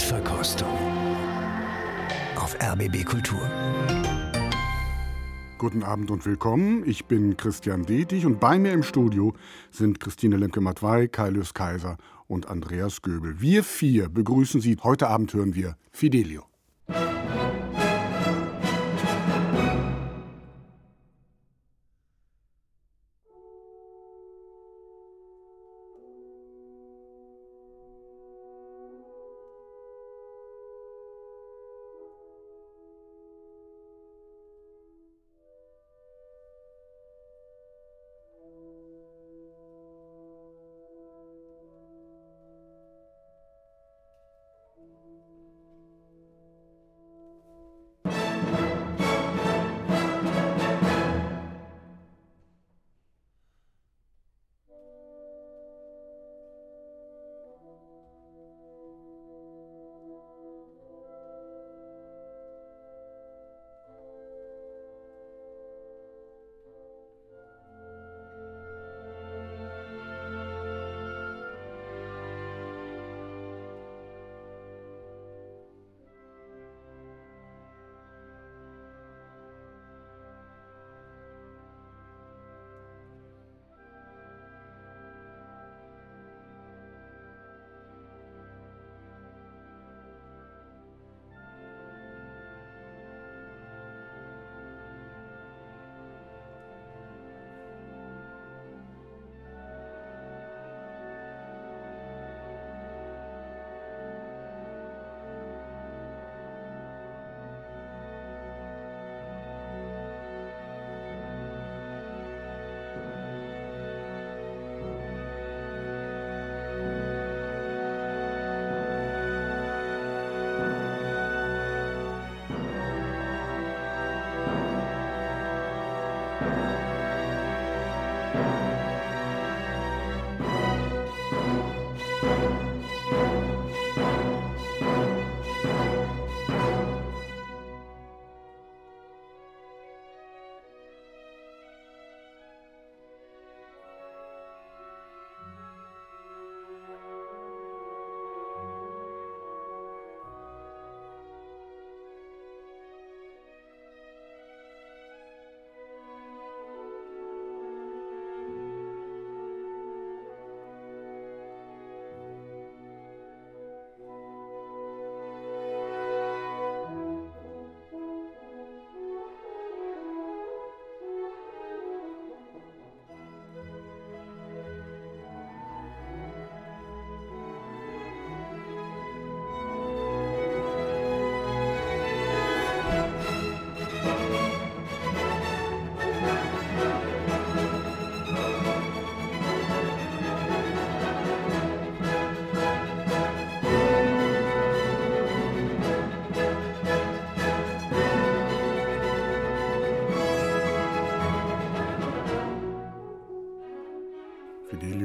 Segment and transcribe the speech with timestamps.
[0.00, 0.78] Blindverkostung
[2.36, 3.38] auf RBB Kultur.
[5.58, 6.84] Guten Abend und willkommen.
[6.86, 9.34] Ich bin Christian Detig und bei mir im Studio
[9.70, 13.42] sind Christine Lemke-Matwei, Kailius Kaiser und Andreas Göbel.
[13.42, 14.78] Wir vier begrüßen Sie.
[14.82, 16.49] Heute Abend hören wir Fidelio.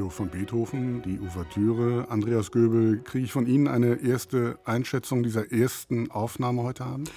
[0.09, 2.07] Von Beethoven, die Ouvertüre.
[2.09, 7.11] Andreas Göbel, kriege ich von Ihnen eine erste Einschätzung dieser ersten Aufnahme heute Abend?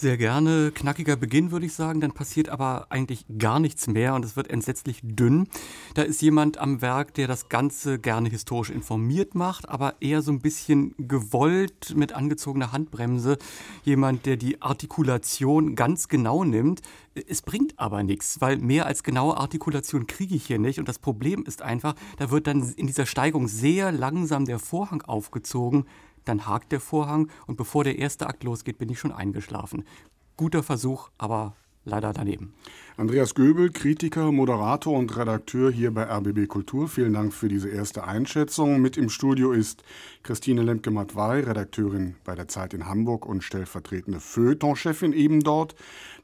[0.00, 0.70] Sehr gerne.
[0.72, 2.00] Knackiger Beginn, würde ich sagen.
[2.00, 5.48] Dann passiert aber eigentlich gar nichts mehr und es wird entsetzlich dünn.
[5.94, 10.30] Da ist jemand am Werk, der das Ganze gerne historisch informiert macht, aber eher so
[10.30, 13.38] ein bisschen gewollt mit angezogener Handbremse.
[13.82, 16.80] Jemand, der die Artikulation ganz genau nimmt.
[17.26, 20.78] Es bringt aber nichts, weil mehr als genaue Artikulation kriege ich hier nicht.
[20.78, 25.02] Und das Problem ist einfach, da wird dann in dieser Steigung sehr langsam der Vorhang
[25.02, 25.86] aufgezogen
[26.28, 29.84] dann hakt der Vorhang und bevor der erste Akt losgeht, bin ich schon eingeschlafen.
[30.36, 31.56] Guter Versuch, aber
[31.88, 32.54] leider daneben.
[32.96, 36.88] Andreas Göbel, Kritiker, Moderator und Redakteur hier bei RBB Kultur.
[36.88, 38.80] Vielen Dank für diese erste Einschätzung.
[38.80, 39.82] Mit im Studio ist
[40.22, 45.74] Christine Lemke-Matwei, Redakteurin bei der Zeit in Hamburg und stellvertretende Feuilleton-Chefin eben dort.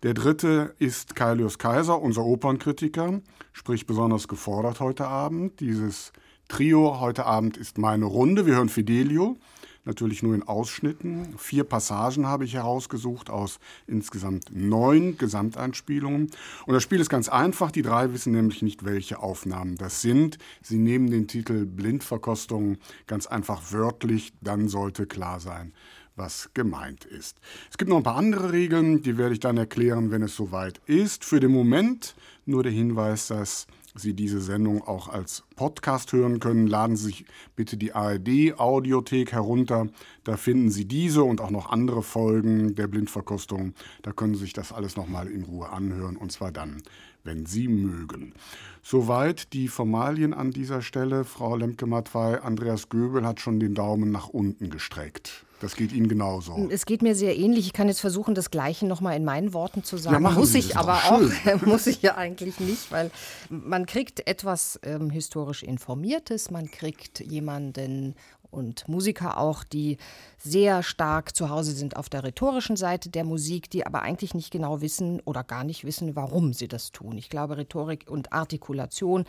[0.03, 3.21] Der dritte ist Kailius Kaiser, unser Opernkritiker,
[3.53, 5.61] sprich besonders gefordert heute Abend.
[5.61, 6.12] Dieses
[6.49, 8.47] Trio heute Abend ist meine Runde.
[8.47, 9.39] Wir hören Fidelio
[9.85, 11.35] natürlich nur in Ausschnitten.
[11.39, 16.31] Vier Passagen habe ich herausgesucht aus insgesamt neun Gesamteinspielungen.
[16.67, 17.71] Und das Spiel ist ganz einfach.
[17.71, 20.39] Die drei wissen nämlich nicht, welche Aufnahmen das sind.
[20.63, 24.33] Sie nehmen den Titel Blindverkostung ganz einfach wörtlich.
[24.41, 25.73] Dann sollte klar sein,
[26.17, 27.39] was gemeint ist.
[27.71, 30.81] Es gibt noch ein paar andere Regeln, die werde ich dann erklären, wenn es soweit
[30.87, 31.25] ist.
[31.25, 32.15] Für den Moment
[32.47, 37.25] nur der Hinweis, dass Sie diese Sendung auch als Podcast hören können, laden Sie sich
[37.55, 39.87] bitte die ARD Audiothek herunter.
[40.25, 43.75] Da finden Sie diese und auch noch andere Folgen der Blindverkostung.
[44.02, 46.82] Da können Sie sich das alles nochmal in Ruhe anhören und zwar dann,
[47.25, 48.35] wenn Sie mögen.
[48.82, 51.25] Soweit die Formalien an dieser Stelle.
[51.25, 55.44] Frau Lemke-Matwei, Andreas Göbel hat schon den Daumen nach unten gestreckt.
[55.61, 56.69] Das geht Ihnen genauso.
[56.71, 57.65] Es geht mir sehr ähnlich.
[57.65, 60.23] Ich kann jetzt versuchen, das Gleiche nochmal in meinen Worten zu sagen.
[60.23, 63.11] Ja, muss Sie ich aber auch, muss ich ja eigentlich nicht, weil
[63.49, 68.15] man kriegt etwas ähm, historisch Informiertes, man kriegt jemanden
[68.55, 69.99] und Musiker auch, die
[70.39, 74.51] sehr stark zu Hause sind auf der rhetorischen Seite der Musik, die aber eigentlich nicht
[74.51, 77.19] genau wissen oder gar nicht wissen, warum sie das tun.
[77.19, 79.25] Ich glaube, Rhetorik und Artikulation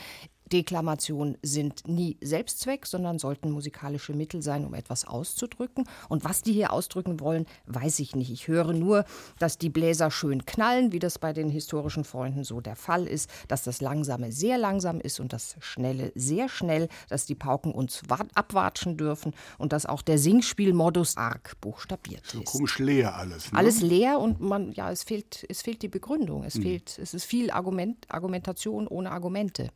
[0.51, 5.85] Deklamation sind nie Selbstzweck, sondern sollten musikalische Mittel sein, um etwas auszudrücken.
[6.09, 8.29] Und was die hier ausdrücken wollen, weiß ich nicht.
[8.31, 9.05] Ich höre nur,
[9.39, 13.29] dass die Bläser schön knallen, wie das bei den historischen Freunden so der Fall ist,
[13.47, 18.03] dass das Langsame sehr langsam ist und das Schnelle sehr schnell, dass die Pauken uns
[18.07, 22.45] wa- abwatschen dürfen und dass auch der Singspielmodus arg buchstabiert ist.
[22.45, 23.51] Komisch leer alles.
[23.51, 23.57] Ne?
[23.57, 26.41] Alles leer und man, ja, es fehlt, es fehlt die Begründung.
[26.41, 26.47] Hm.
[26.47, 29.69] Es fehlt, es ist viel Argument, Argumentation ohne Argumente.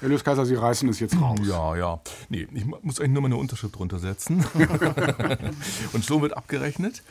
[0.00, 1.40] Herr Löws Kaiser, Sie reißen es jetzt raus.
[1.42, 2.00] Ja, ja.
[2.28, 4.44] Nee, ich mu- muss eigentlich nur meine Unterschrift drunter setzen.
[5.92, 7.02] Und so wird abgerechnet.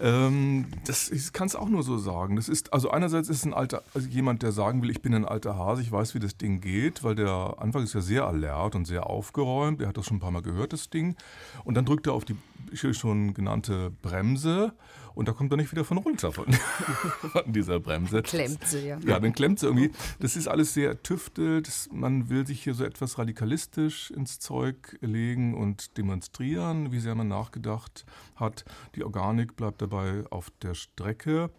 [0.00, 2.36] Ähm, das ich kann es auch nur so sagen.
[2.36, 5.24] Das ist, also einerseits ist ein alter, also jemand, der sagen will, ich bin ein
[5.24, 8.74] alter Hase, ich weiß, wie das Ding geht, weil der Anfang ist ja sehr alert
[8.74, 9.80] und sehr aufgeräumt.
[9.80, 11.16] Er hat das schon ein paar Mal gehört, das Ding.
[11.64, 12.36] Und dann drückt er auf die
[12.74, 14.72] schon genannte Bremse
[15.16, 16.52] und da kommt er nicht wieder von runter von,
[17.32, 18.22] von dieser Bremse.
[18.22, 18.98] Klemmt sie, ja.
[18.98, 19.90] Ja, dann klemmt sie irgendwie.
[20.20, 21.88] Das ist alles sehr tüftelt.
[21.90, 27.28] Man will sich hier so etwas radikalistisch ins Zeug legen und demonstrieren, wie sehr man
[27.28, 28.04] nachgedacht
[28.36, 28.64] hat.
[28.94, 31.50] Die Organik bleibt dabei auf der Strecke.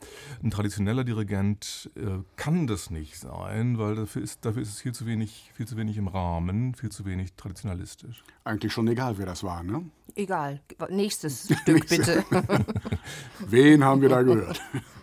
[0.44, 4.94] Ein traditioneller Dirigent äh, kann das nicht sein, weil dafür ist, dafür ist es viel
[4.94, 8.24] zu wenig, viel zu wenig im Rahmen, viel zu wenig traditionalistisch.
[8.44, 9.84] Eigentlich schon egal, wer das war, ne?
[10.16, 10.62] Egal.
[10.90, 12.24] Nächstes Stück bitte.
[13.48, 14.62] Wen haben wir da gehört?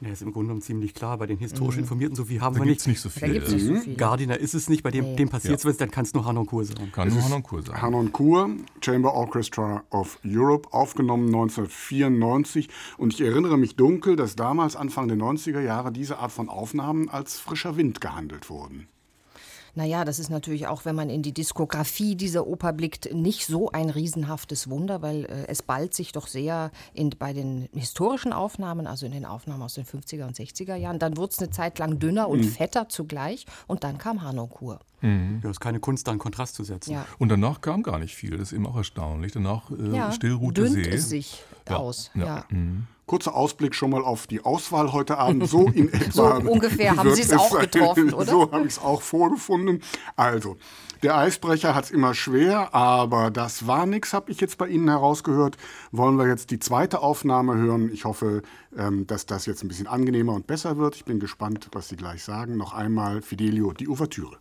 [0.00, 1.16] Ja, ist im Grunde genommen ziemlich klar.
[1.18, 2.86] Bei den historisch Informierten, so viel haben Da wir nicht.
[2.86, 3.32] nicht so Da viel.
[3.34, 3.94] gibt es nicht so viel.
[3.96, 5.16] Gardiner ist es nicht, bei dem, Nee.
[5.16, 5.70] dem passiert Ja.
[5.70, 6.92] es, dann kann es nur Hanon Kur sein.
[6.92, 7.80] Kann nur Hanon Kur sein.
[7.80, 8.50] Hanon Kur,
[8.84, 12.68] Chamber Orchestra of Europe, aufgenommen 1994.
[12.98, 17.08] Und ich erinnere mich dunkel, dass damals, Anfang der 90er Jahre, diese Art von Aufnahmen
[17.08, 18.88] als frischer Wind gehandelt wurden.
[19.76, 23.70] Naja, das ist natürlich auch, wenn man in die Diskografie dieser Oper blickt, nicht so
[23.70, 28.86] ein riesenhaftes Wunder, weil äh, es ballt sich doch sehr in, bei den historischen Aufnahmen,
[28.86, 30.98] also in den Aufnahmen aus den 50er und 60er Jahren.
[30.98, 34.80] Dann wurde es eine Zeit lang dünner und fetter zugleich und dann kam Harnoncourt.
[35.42, 36.92] Ja, ist keine Kunst, da einen Kontrast zu setzen.
[36.92, 37.04] Ja.
[37.18, 38.30] Und danach kam gar nicht viel.
[38.30, 39.32] Das ist eben auch erstaunlich.
[39.32, 40.10] Danach äh, Ja,
[40.72, 40.88] See.
[40.88, 42.10] es sich Ja, aus.
[42.14, 42.24] ja.
[42.24, 42.46] Ja.
[43.06, 45.48] Kurzer Ausblick schon mal auf die Auswahl heute Abend.
[45.48, 46.38] So in etwa.
[46.38, 48.26] ungefähr haben Sie es auch getroffen, oder?
[48.26, 49.82] So habe ich es auch vorgefunden.
[50.16, 50.56] Also,
[51.02, 54.88] der Eisbrecher hat es immer schwer, aber das war nix, habe ich jetzt bei Ihnen
[54.88, 55.58] herausgehört.
[55.92, 57.90] Wollen wir jetzt die zweite Aufnahme hören?
[57.92, 58.42] Ich hoffe,
[58.76, 60.96] ähm, dass das jetzt ein bisschen angenehmer und besser wird.
[60.96, 62.56] Ich bin gespannt, was Sie gleich sagen.
[62.56, 64.38] Noch einmal Fidelio, die Ouvertüre.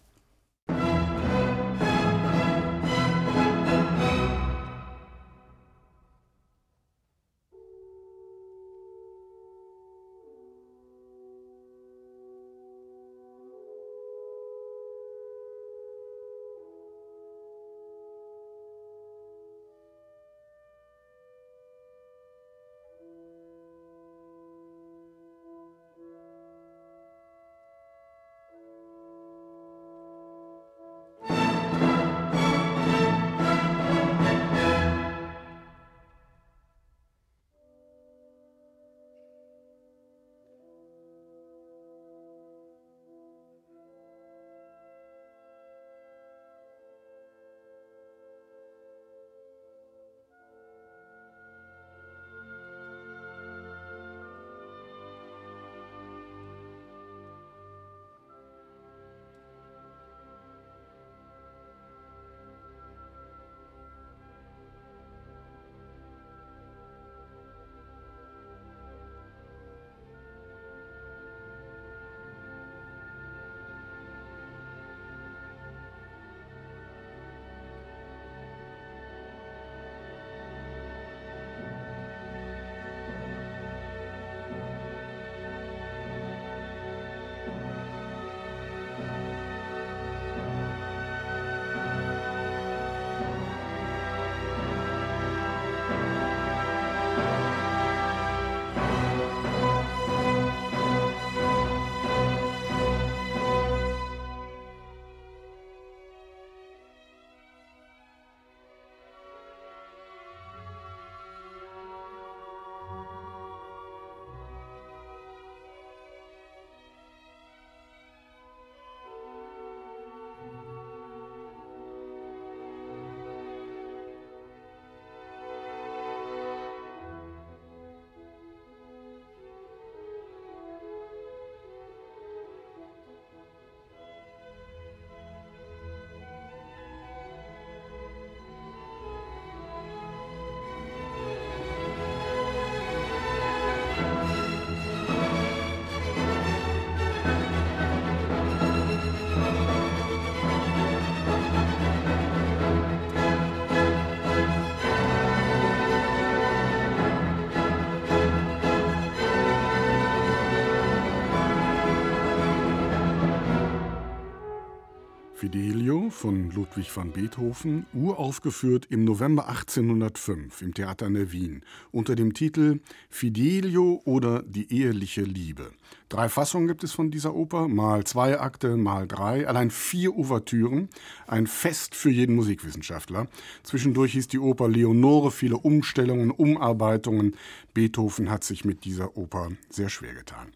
[165.54, 172.34] Fidelio von Ludwig van Beethoven, uraufgeführt im November 1805 im Theater in Wien unter dem
[172.34, 175.70] Titel Fidelio oder die eheliche Liebe.
[176.10, 180.90] Drei Fassungen gibt es von dieser Oper, mal zwei Akte, mal drei, allein vier Ouvertüren,
[181.26, 183.28] ein Fest für jeden Musikwissenschaftler.
[183.64, 187.36] Zwischendurch hieß die Oper Leonore, viele Umstellungen, Umarbeitungen.
[187.74, 190.50] Beethoven hat sich mit dieser Oper sehr schwer getan.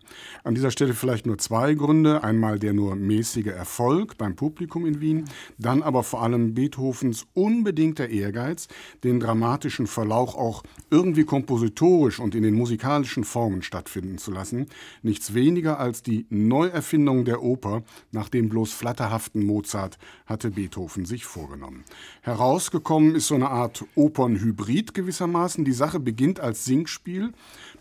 [0.43, 2.23] An dieser Stelle vielleicht nur zwei Gründe.
[2.23, 5.25] Einmal der nur mäßige Erfolg beim Publikum in Wien,
[5.57, 8.67] dann aber vor allem Beethovens unbedingter Ehrgeiz,
[9.03, 14.67] den dramatischen Verlauf auch irgendwie kompositorisch und in den musikalischen Formen stattfinden zu lassen.
[15.01, 21.25] Nichts weniger als die Neuerfindung der Oper nach dem bloß flatterhaften Mozart hatte Beethoven sich
[21.25, 21.83] vorgenommen.
[22.21, 25.65] Herausgekommen ist so eine Art Opernhybrid gewissermaßen.
[25.65, 27.33] Die Sache beginnt als Singspiel,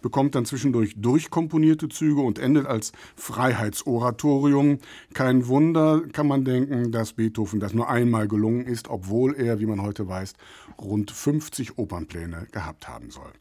[0.03, 4.79] bekommt dann zwischendurch durchkomponierte Züge und endet als Freiheitsoratorium.
[5.15, 9.67] Kein Wunder, kann man denken, dass Beethoven das nur einmal gelungen ist, obwohl er, wie
[9.67, 10.35] man heute weiß,
[10.81, 13.33] rund 50 Opernpläne gehabt haben soll.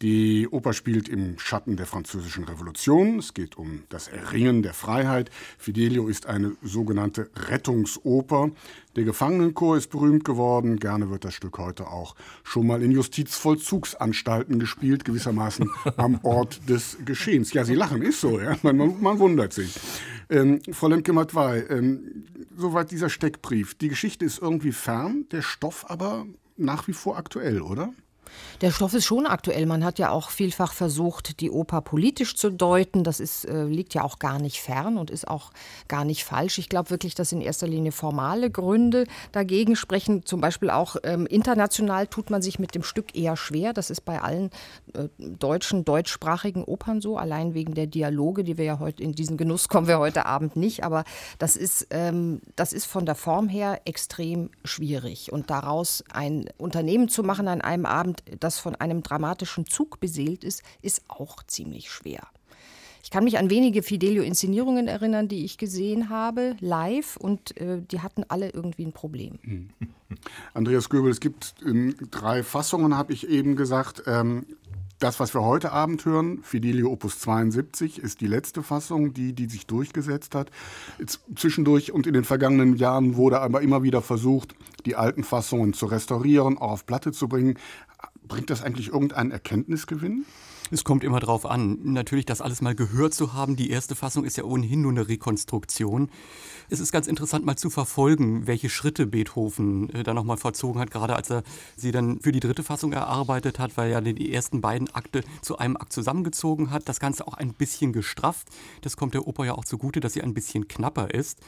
[0.00, 3.18] Die Oper spielt im Schatten der Französischen Revolution.
[3.18, 5.28] Es geht um das Erringen der Freiheit.
[5.58, 8.52] Fidelio ist eine sogenannte Rettungsoper.
[8.94, 10.76] Der Gefangenenchor ist berühmt geworden.
[10.78, 12.14] Gerne wird das Stück heute auch
[12.44, 17.52] schon mal in Justizvollzugsanstalten gespielt, gewissermaßen am Ort des Geschehens.
[17.52, 18.56] Ja, Sie lachen, ist so, ja?
[18.62, 19.74] man, man, man wundert sich.
[20.30, 22.24] Ähm, Frau Lemke-Matwei, ähm,
[22.56, 23.74] soweit dieser Steckbrief.
[23.74, 26.24] Die Geschichte ist irgendwie fern, der Stoff aber
[26.56, 27.92] nach wie vor aktuell, oder?
[28.60, 29.66] Der Stoff ist schon aktuell.
[29.66, 33.04] Man hat ja auch vielfach versucht, die Oper politisch zu deuten.
[33.04, 35.50] Das ist, äh, liegt ja auch gar nicht fern und ist auch
[35.86, 36.58] gar nicht falsch.
[36.58, 40.24] Ich glaube wirklich, dass in erster Linie formale Gründe dagegen sprechen.
[40.24, 43.72] Zum Beispiel auch ähm, international tut man sich mit dem Stück eher schwer.
[43.72, 44.50] Das ist bei allen
[44.94, 49.36] äh, deutschen, deutschsprachigen Opern so, allein wegen der Dialoge, die wir ja heute in diesen
[49.36, 50.84] Genuss kommen wir heute Abend nicht.
[50.84, 51.04] Aber
[51.38, 55.32] das ist, ähm, das ist von der Form her extrem schwierig.
[55.32, 60.44] Und daraus ein Unternehmen zu machen an einem Abend, das von einem dramatischen Zug beseelt
[60.44, 62.28] ist, ist auch ziemlich schwer.
[63.02, 68.00] Ich kann mich an wenige Fidelio-Inszenierungen erinnern, die ich gesehen habe, live, und äh, die
[68.00, 69.38] hatten alle irgendwie ein Problem.
[70.54, 74.02] Andreas Göbel, es gibt ähm, drei Fassungen, habe ich eben gesagt.
[74.06, 74.44] Ähm,
[74.98, 79.48] das, was wir heute Abend hören, Fidelio Opus 72, ist die letzte Fassung, die, die
[79.48, 80.50] sich durchgesetzt hat.
[81.34, 84.54] Zwischendurch und in den vergangenen Jahren wurde aber immer wieder versucht,
[84.86, 87.58] die alten Fassungen zu restaurieren, auch auf Platte zu bringen.
[88.26, 90.24] Bringt das eigentlich irgendeinen Erkenntnisgewinn?
[90.70, 91.78] Es kommt immer darauf an.
[91.82, 93.56] Natürlich, das alles mal gehört zu haben.
[93.56, 96.10] Die erste Fassung ist ja ohnehin nur eine Rekonstruktion.
[96.70, 100.90] Es ist ganz interessant mal zu verfolgen, welche Schritte Beethoven äh, da nochmal verzogen hat,
[100.90, 101.42] gerade als er
[101.76, 105.56] sie dann für die dritte Fassung erarbeitet hat, weil er die ersten beiden Akte zu
[105.56, 106.86] einem Akt zusammengezogen hat.
[106.86, 108.48] Das Ganze auch ein bisschen gestrafft.
[108.82, 111.40] Das kommt der Oper ja auch zugute, dass sie ein bisschen knapper ist.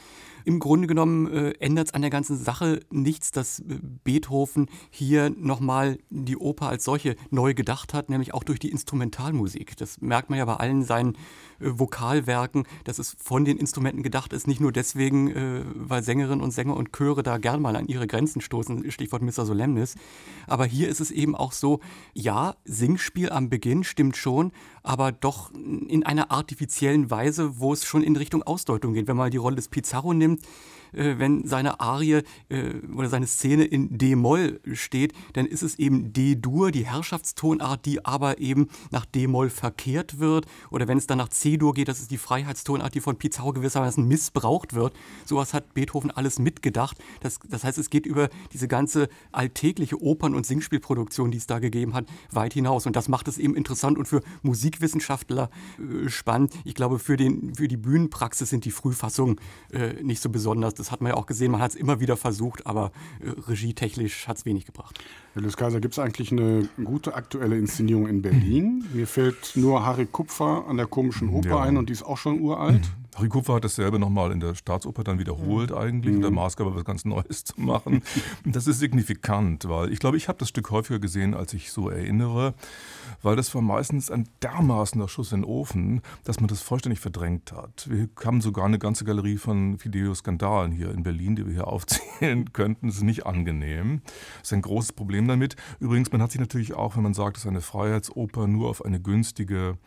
[0.43, 5.29] Im Grunde genommen äh, ändert es an der ganzen Sache nichts, dass äh, Beethoven hier
[5.29, 9.77] nochmal die Oper als solche neu gedacht hat, nämlich auch durch die Instrumentalmusik.
[9.77, 11.15] Das merkt man ja bei allen seinen
[11.61, 16.51] Vokalwerken, dass es von den Instrumenten gedacht ist, nicht nur deswegen, äh, weil Sängerinnen und
[16.51, 19.45] Sänger und Chöre da gern mal an ihre Grenzen stoßen, Stichwort Mr.
[19.45, 19.95] Solemnis.
[20.47, 21.79] Aber hier ist es eben auch so,
[22.13, 24.51] ja, Singspiel am Beginn stimmt schon,
[24.83, 29.07] aber doch in einer artifiziellen Weise, wo es schon in Richtung Ausdeutung geht.
[29.07, 30.47] Wenn man die Rolle des Pizarro nimmt, äh,
[30.91, 36.71] wenn seine Arie äh, oder seine Szene in D-Moll steht, dann ist es eben D-Dur,
[36.71, 40.45] die Herrschaftstonart, die aber eben nach D-Moll verkehrt wird.
[40.69, 44.05] Oder wenn es dann nach C-Dur geht, das ist die Freiheitstonart, die von Pizarro gewissermaßen
[44.07, 44.93] missbraucht wird.
[45.25, 46.97] Sowas hat Beethoven alles mitgedacht.
[47.21, 51.59] Das, das heißt, es geht über diese ganze alltägliche Opern- und Singspielproduktion, die es da
[51.59, 52.85] gegeben hat, weit hinaus.
[52.85, 56.53] Und das macht es eben interessant und für Musikwissenschaftler äh, spannend.
[56.65, 59.37] Ich glaube, für, den, für die Bühnenpraxis sind die Frühfassungen
[59.71, 60.80] äh, nicht so besonders.
[60.81, 64.27] Das hat man ja auch gesehen, man hat es immer wieder versucht, aber äh, regietechnisch
[64.27, 64.99] hat es wenig gebracht.
[65.33, 68.83] Herr Luis Kaiser, gibt es eigentlich eine gute aktuelle Inszenierung in Berlin?
[68.91, 71.61] Mir fällt nur Harry Kupfer an der komischen Oper ja.
[71.61, 72.81] ein und die ist auch schon uralt.
[73.15, 76.21] Harry Kupfer hat dasselbe nochmal in der Staatsoper dann wiederholt eigentlich, mhm.
[76.21, 78.01] der Maßgabe was ganz Neues zu machen.
[78.43, 81.89] Das ist signifikant, weil ich glaube, ich habe das Stück häufiger gesehen, als ich so
[81.89, 82.55] erinnere,
[83.21, 87.51] weil das war meistens ein dermaßener Schuss in den Ofen, dass man das vollständig verdrängt
[87.51, 87.89] hat.
[87.89, 92.51] Wir haben sogar eine ganze Galerie von Fidelio-Skandalen hier in Berlin, die wir hier aufzählen
[92.53, 92.87] könnten.
[92.87, 94.01] Das ist nicht angenehm.
[94.39, 95.55] Das ist ein großes Problem damit.
[95.79, 98.99] Übrigens, man hat sich natürlich auch, wenn man sagt, ist eine Freiheitsoper, nur auf eine
[98.99, 99.77] günstige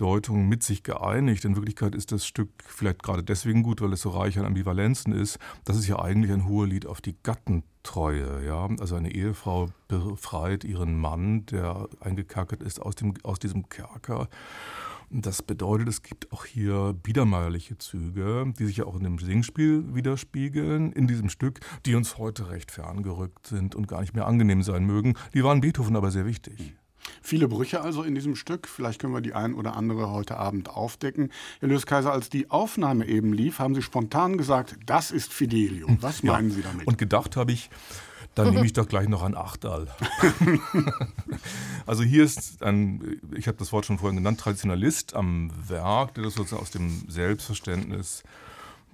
[0.00, 1.44] Deutung mit sich geeinigt.
[1.44, 5.12] In Wirklichkeit ist das Stück vielleicht gerade deswegen gut, weil es so reich an Ambivalenzen
[5.12, 5.38] ist.
[5.66, 8.44] Das ist ja eigentlich ein Hohelied auf die Gattentreue.
[8.46, 8.66] Ja?
[8.78, 14.28] Also eine Ehefrau befreit ihren Mann, der eingekerkert ist, aus, dem, aus diesem Kerker
[15.10, 19.94] Das bedeutet, es gibt auch hier biedermeierliche Züge, die sich ja auch in dem Singspiel
[19.94, 24.62] widerspiegeln, in diesem Stück, die uns heute recht ferngerückt sind und gar nicht mehr angenehm
[24.62, 25.14] sein mögen.
[25.34, 26.74] Die waren Beethoven aber sehr wichtig.
[27.22, 28.68] Viele Brüche also in diesem Stück.
[28.68, 31.30] Vielleicht können wir die ein oder andere heute Abend aufdecken.
[31.60, 35.88] Herr Löskaiser, als die Aufnahme eben lief, haben Sie spontan gesagt, das ist Fidelio.
[36.00, 36.56] Was meinen ja.
[36.56, 36.86] Sie damit?
[36.86, 37.70] Und gedacht habe ich,
[38.34, 39.88] dann nehme ich doch gleich noch ein Achtal.
[41.86, 46.24] also hier ist ein, ich habe das Wort schon vorhin genannt, Traditionalist am Werk, der
[46.24, 48.22] das sozusagen aus dem Selbstverständnis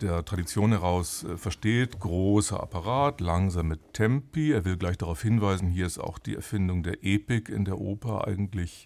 [0.01, 1.99] der Tradition heraus äh, versteht.
[2.01, 4.53] Großer Apparat, langsame Tempi.
[4.53, 8.27] Er will gleich darauf hinweisen, hier ist auch die Erfindung der Epik in der Oper
[8.27, 8.85] eigentlich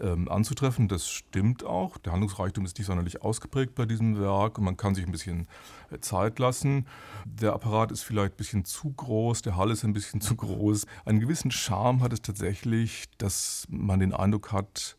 [0.00, 0.88] ähm, anzutreffen.
[0.88, 1.98] Das stimmt auch.
[1.98, 5.46] Der Handlungsreichtum ist nicht sonderlich ausgeprägt bei diesem Werk und man kann sich ein bisschen
[5.90, 6.86] äh, Zeit lassen.
[7.24, 10.86] Der Apparat ist vielleicht ein bisschen zu groß, der Hall ist ein bisschen zu groß.
[11.04, 14.96] Einen gewissen Charme hat es tatsächlich, dass man den Eindruck hat,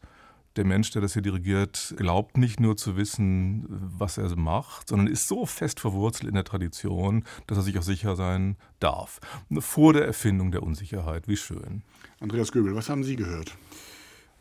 [0.58, 5.08] der Mensch, der das hier dirigiert, glaubt nicht nur zu wissen, was er macht, sondern
[5.08, 9.20] ist so fest verwurzelt in der Tradition, dass er sich auch sicher sein darf.
[9.60, 11.28] Vor der Erfindung der Unsicherheit.
[11.28, 11.84] Wie schön.
[12.20, 13.56] Andreas Göbel, was haben Sie gehört?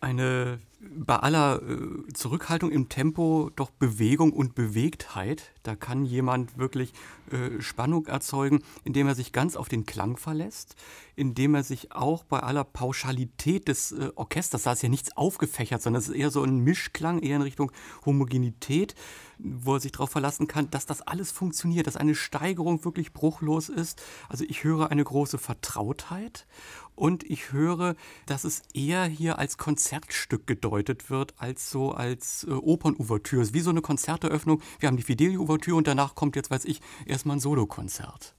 [0.00, 0.59] eine
[0.94, 5.53] bei aller äh, Zurückhaltung im Tempo doch Bewegung und Bewegtheit.
[5.62, 6.92] Da kann jemand wirklich
[7.31, 10.77] äh, Spannung erzeugen, indem er sich ganz auf den Klang verlässt,
[11.16, 15.83] indem er sich auch bei aller Pauschalität des äh, Orchesters, da ist ja nichts aufgefächert,
[15.83, 17.72] sondern es ist eher so ein Mischklang, eher in Richtung
[18.05, 18.94] Homogenität,
[19.38, 23.68] wo er sich darauf verlassen kann, dass das alles funktioniert, dass eine Steigerung wirklich bruchlos
[23.68, 24.03] ist.
[24.29, 26.46] Also ich höre eine große Vertrautheit
[26.96, 27.94] und ich höre,
[28.26, 33.54] dass es eher hier als Konzertstück gedeutet wird, als so als äh, Opernouvertüre.
[33.54, 34.61] Wie so eine Konzerteröffnung.
[34.80, 38.36] Wir haben die Fidelio-Ouvertüre und danach kommt jetzt, weiß ich, erstmal ein Solokonzert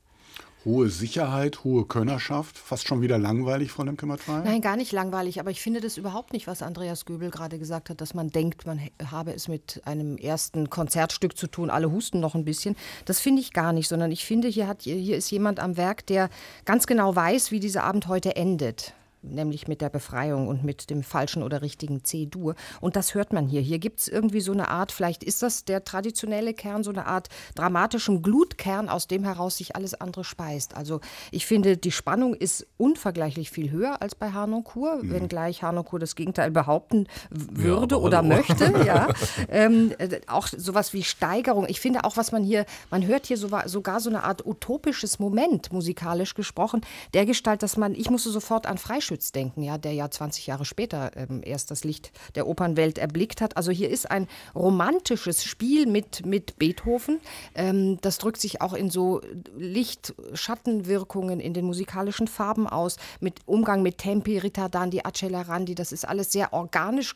[0.67, 2.57] hohe Sicherheit, hohe Könnerschaft.
[2.57, 4.41] Fast schon wieder langweilig, Frau Lemke-Matwei?
[4.43, 5.39] Nein, gar nicht langweilig.
[5.39, 8.67] Aber ich finde das überhaupt nicht, was Andreas Göbel gerade gesagt hat, dass man denkt,
[8.67, 11.69] man habe es mit einem ersten Konzertstück zu tun.
[11.69, 12.75] Alle husten noch ein bisschen.
[13.05, 16.05] Das finde ich gar nicht, sondern ich finde, hier, hat, hier ist jemand am Werk,
[16.05, 16.29] der
[16.65, 18.93] ganz genau weiß, wie dieser Abend heute endet
[19.33, 22.55] nämlich mit der Befreiung und mit dem falschen oder richtigen C-Dur.
[22.81, 23.61] Und das hört man hier.
[23.61, 27.05] Hier gibt es irgendwie so eine Art, vielleicht ist das der traditionelle Kern, so eine
[27.05, 30.75] Art dramatischen Glutkern, aus dem heraus sich alles andere speist.
[30.75, 35.11] Also ich finde, die Spannung ist unvergleichlich viel höher als bei Harnoncourt, mhm.
[35.11, 38.73] wenngleich Harnoncourt das Gegenteil behaupten würde ja, oder möchte.
[38.85, 39.07] ja.
[39.49, 41.65] ähm, äh, auch sowas wie Steigerung.
[41.67, 45.19] Ich finde auch, was man hier, man hört hier so, sogar so eine Art utopisches
[45.19, 46.81] Moment, musikalisch gesprochen,
[47.13, 50.45] der Gestalt, dass man, ich musste sofort an Freischütz Schütz denken, ja, der ja 20
[50.45, 53.57] Jahre später ähm, erst das Licht der Opernwelt erblickt hat.
[53.57, 57.19] Also hier ist ein romantisches Spiel mit, mit Beethoven.
[57.55, 59.21] Ähm, das drückt sich auch in so
[59.57, 65.73] Licht-Schattenwirkungen in den musikalischen Farben aus, mit Umgang mit Tempi, Ritardandi, Accelerandi.
[65.73, 67.15] Das ist alles sehr organisch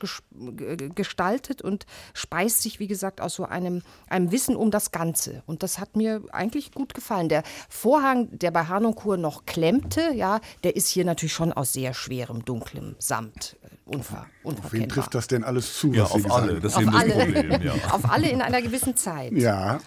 [0.96, 1.86] gestaltet und
[2.16, 5.44] speist sich, wie gesagt, aus so einem, einem Wissen um das Ganze.
[5.46, 7.30] Und das hat mir eigentlich gut gefallen.
[7.30, 11.94] Der Vorhang, der bei Harnoncourt noch klemmte, ja, der ist hier natürlich schon aus sehr
[11.96, 13.58] schwerem, dunklem Samt.
[13.64, 15.92] Äh, unver, auf wen trifft das denn alles zu?
[15.94, 16.60] Ja, auf alle.
[16.60, 17.62] Das eben das Problem.
[17.62, 17.74] Ja.
[17.92, 19.32] auf alle in einer gewissen Zeit.
[19.34, 19.80] Ja.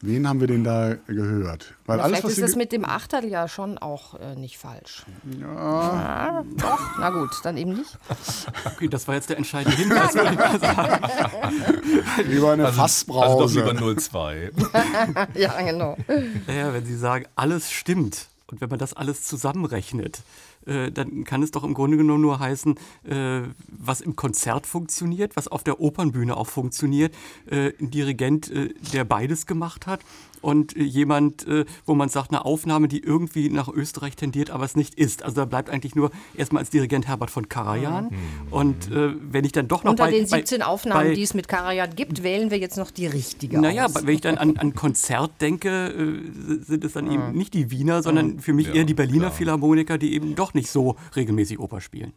[0.00, 1.74] Wen haben wir denn da gehört?
[1.86, 5.04] Weil Na, alles, vielleicht ist das mit dem Achtel ja schon auch äh, nicht falsch.
[5.38, 5.46] Ja.
[5.46, 6.44] ja.
[6.56, 7.98] Doch, na gut, dann eben nicht.
[8.64, 11.04] Okay, das war jetzt der entscheidende Hinweis, mal sagen.
[12.28, 13.42] Lieber eine also, Fassbrause.
[13.44, 14.50] Also doch lieber 02.
[15.34, 15.96] ja, genau.
[16.46, 20.22] Naja, wenn Sie sagen, alles stimmt, und wenn man das alles zusammenrechnet,
[20.66, 25.36] äh, dann kann es doch im Grunde genommen nur heißen, äh, was im Konzert funktioniert,
[25.36, 27.14] was auf der Opernbühne auch funktioniert.
[27.50, 30.00] Äh, ein Dirigent, äh, der beides gemacht hat
[30.44, 34.76] und jemand, äh, wo man sagt, eine Aufnahme, die irgendwie nach Österreich tendiert, aber es
[34.76, 35.22] nicht ist.
[35.22, 38.04] Also da bleibt eigentlich nur erstmal als Dirigent Herbert von Karajan.
[38.04, 38.52] Mhm.
[38.52, 41.22] Und äh, wenn ich dann doch noch Unter bei, den 17 bei, Aufnahmen, bei, die
[41.22, 44.06] es mit Karajan gibt, wählen wir jetzt noch die richtige Naja, aus.
[44.06, 47.38] wenn ich dann an, an Konzert denke, äh, sind es dann eben mhm.
[47.38, 48.38] nicht die Wiener, sondern mhm.
[48.40, 49.32] für mich ja, eher die Berliner klar.
[49.32, 52.12] Philharmoniker, die eben doch nicht so regelmäßig Oper spielen.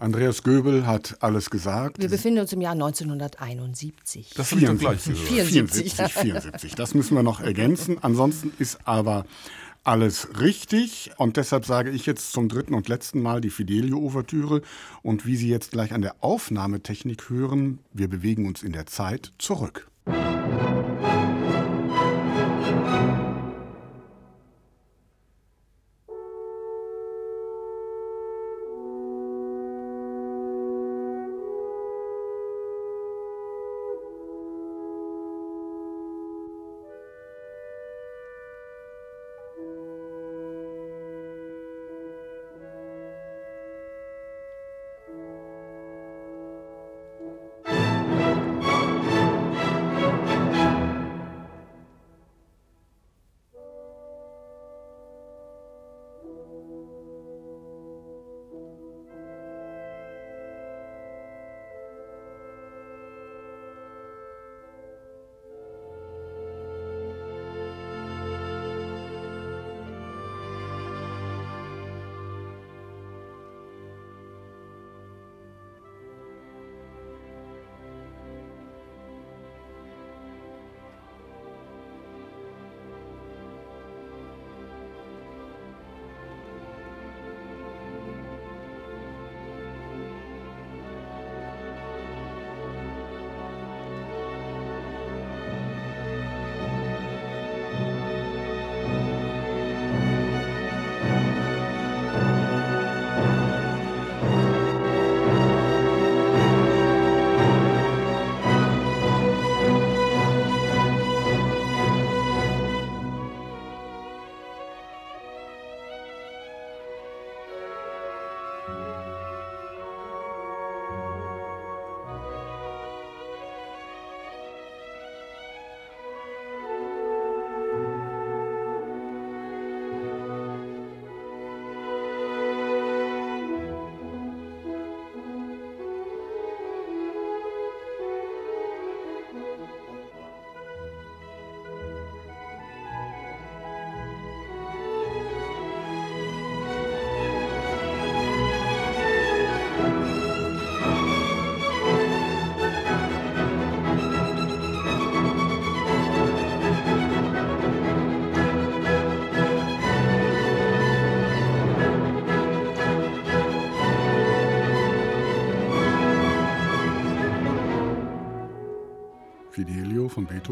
[0.00, 2.00] Andreas Göbel hat alles gesagt.
[2.00, 4.30] Wir befinden uns im Jahr 1971.
[4.34, 6.74] Das 74, 74, 74, 74.
[6.74, 7.98] Das müssen wir noch ergänzen.
[8.00, 9.26] Ansonsten ist aber
[9.84, 11.10] alles richtig.
[11.18, 14.62] Und deshalb sage ich jetzt zum dritten und letzten Mal die Fidelio-Ouvertüre.
[15.02, 19.32] Und wie Sie jetzt gleich an der Aufnahmetechnik hören, wir bewegen uns in der Zeit
[19.36, 19.90] zurück.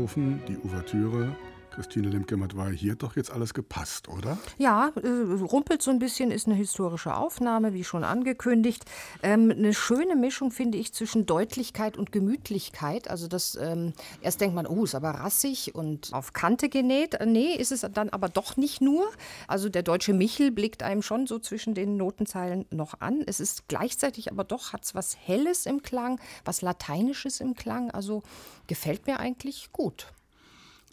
[0.08, 1.36] Beethoven, die Ouvertüre
[1.78, 4.36] Christine Lemke-Matwei, hier hat doch jetzt alles gepasst, oder?
[4.58, 5.08] Ja, äh,
[5.40, 8.84] rumpelt so ein bisschen, ist eine historische Aufnahme, wie schon angekündigt.
[9.22, 13.08] Ähm, eine schöne Mischung, finde ich, zwischen Deutlichkeit und Gemütlichkeit.
[13.08, 17.14] Also das, ähm, erst denkt man, oh, ist aber rassig und auf Kante genäht.
[17.14, 19.08] Äh, nee, ist es dann aber doch nicht nur.
[19.46, 23.22] Also der deutsche Michel blickt einem schon so zwischen den Notenzeilen noch an.
[23.24, 27.92] Es ist gleichzeitig aber doch, hat es was Helles im Klang, was Lateinisches im Klang.
[27.92, 28.24] Also
[28.66, 30.08] gefällt mir eigentlich gut.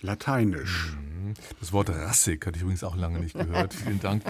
[0.02, 0.96] Lateinisch.
[0.96, 1.06] Mhm.
[1.60, 3.74] Das Wort rassig hatte ich übrigens auch lange nicht gehört.
[3.86, 4.24] Vielen Dank.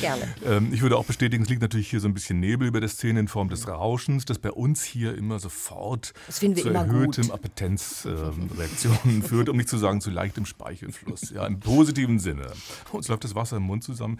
[0.00, 0.22] Gerne.
[0.44, 2.88] Ähm, ich würde auch bestätigen, es liegt natürlich hier so ein bisschen Nebel über der
[2.88, 9.22] Szene in Form des Rauschens, das bei uns hier immer sofort zu erhöhtem Appetenzreaktionen ähm,
[9.26, 11.30] führt, um nicht zu sagen zu leichtem Speichelfluss.
[11.30, 12.52] Ja, im positiven Sinne.
[12.92, 14.18] Uns läuft das Wasser im Mund zusammen.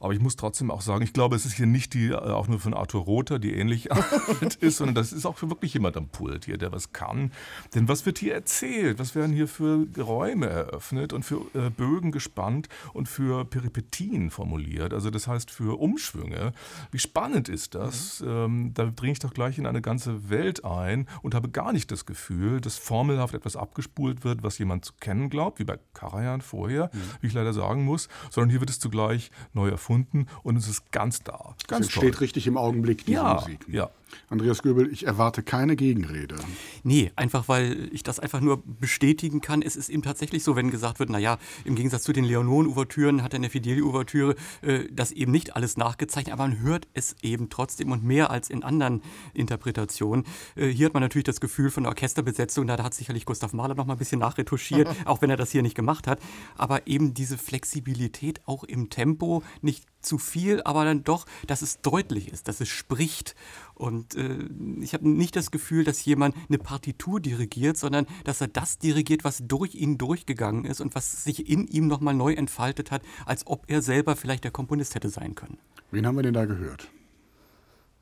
[0.00, 2.48] Aber ich muss trotzdem auch sagen, ich glaube, es ist hier nicht die, äh, auch
[2.48, 5.96] nur von Arthur Rother, die ähnlich alt ist, sondern das ist auch für wirklich jemand
[5.96, 7.32] am Pult hier, der was kann.
[7.74, 8.98] Denn was wird hier erzählt?
[8.98, 14.92] Was werden hier für Räume eröffnet und für äh, Bögen gespannt und für Peripetien formuliert?
[14.92, 16.52] Also das heißt für Umschwünge.
[16.90, 18.20] Wie spannend ist das?
[18.20, 18.28] Mhm.
[18.28, 21.90] Ähm, da dringe ich doch gleich in eine ganze Welt ein und habe gar nicht
[21.90, 26.40] das Gefühl, dass formelhaft etwas abgespult wird, was jemand zu kennen glaubt, wie bei Karajan
[26.40, 26.98] vorher, mhm.
[27.20, 30.68] wie ich leider sagen muss, sondern hier wird es zugleich neu erfunden erfunden und es
[30.68, 31.54] ist ganz da.
[31.68, 33.64] Ganz es steht richtig im Augenblick, diese ja, Musik.
[33.68, 33.90] Ja,
[34.28, 36.36] Andreas Göbel, ich erwarte keine Gegenrede.
[36.82, 39.62] Nee, einfach weil ich das einfach nur bestätigen kann.
[39.62, 43.34] Es ist eben tatsächlich so, wenn gesagt wird, naja, im Gegensatz zu den Leonon-Ouvertüren hat
[43.34, 47.50] er in der Fideli-Ouvertüre äh, das eben nicht alles nachgezeichnet, aber man hört es eben
[47.50, 49.02] trotzdem und mehr als in anderen
[49.34, 50.24] Interpretationen.
[50.54, 53.74] Äh, hier hat man natürlich das Gefühl von der Orchesterbesetzung, da hat sicherlich Gustav Mahler
[53.74, 56.20] noch mal ein bisschen nachretuschiert, auch wenn er das hier nicht gemacht hat.
[56.56, 61.80] Aber eben diese Flexibilität auch im Tempo, nicht zu viel, aber dann doch, dass es
[61.80, 63.34] deutlich ist, dass es spricht.
[63.74, 64.48] Und äh,
[64.80, 69.24] ich habe nicht das Gefühl, dass jemand eine Partitur dirigiert, sondern dass er das dirigiert,
[69.24, 73.46] was durch ihn durchgegangen ist und was sich in ihm nochmal neu entfaltet hat, als
[73.46, 75.58] ob er selber vielleicht der Komponist hätte sein können.
[75.90, 76.88] Wen haben wir denn da gehört?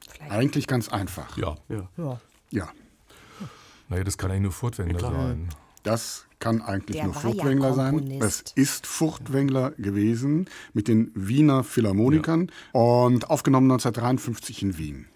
[0.09, 0.31] Vielleicht.
[0.31, 1.37] Eigentlich ganz einfach.
[1.37, 1.57] Ja.
[1.69, 1.88] Ja.
[1.97, 2.21] ja.
[2.51, 2.69] ja.
[3.88, 5.49] Naja, das kann eigentlich nur Furtwängler ja, sein.
[5.85, 8.18] Das kann eigentlich Der nur Furtwängler ja sein.
[8.20, 12.81] Es ist Furtwängler gewesen mit den Wiener Philharmonikern ja.
[12.81, 15.07] und aufgenommen 1953 in Wien.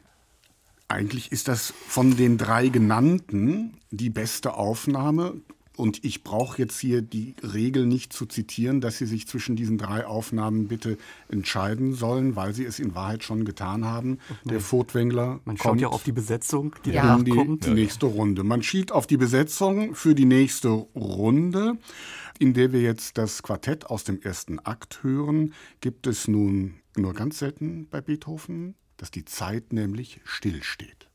[0.87, 5.40] Eigentlich ist das von den drei genannten die beste Aufnahme.
[5.79, 9.79] Und ich brauche jetzt hier die Regel nicht zu zitieren, dass Sie sich zwischen diesen
[9.79, 14.19] drei Aufnahmen bitte entscheiden sollen, weil Sie es in Wahrheit schon getan haben.
[14.45, 17.03] Der Furtwängler Man schaut ja auf die Besetzung, die ja.
[17.03, 17.64] danach kommt.
[17.64, 18.43] Die, die nächste Runde.
[18.43, 21.79] Man schielt auf die Besetzung für die nächste Runde.
[22.41, 27.14] In der wir jetzt das Quartett aus dem ersten Akt hören, gibt es nun nur
[27.14, 31.08] ganz selten bei Beethoven dass die Zeit nämlich stillsteht.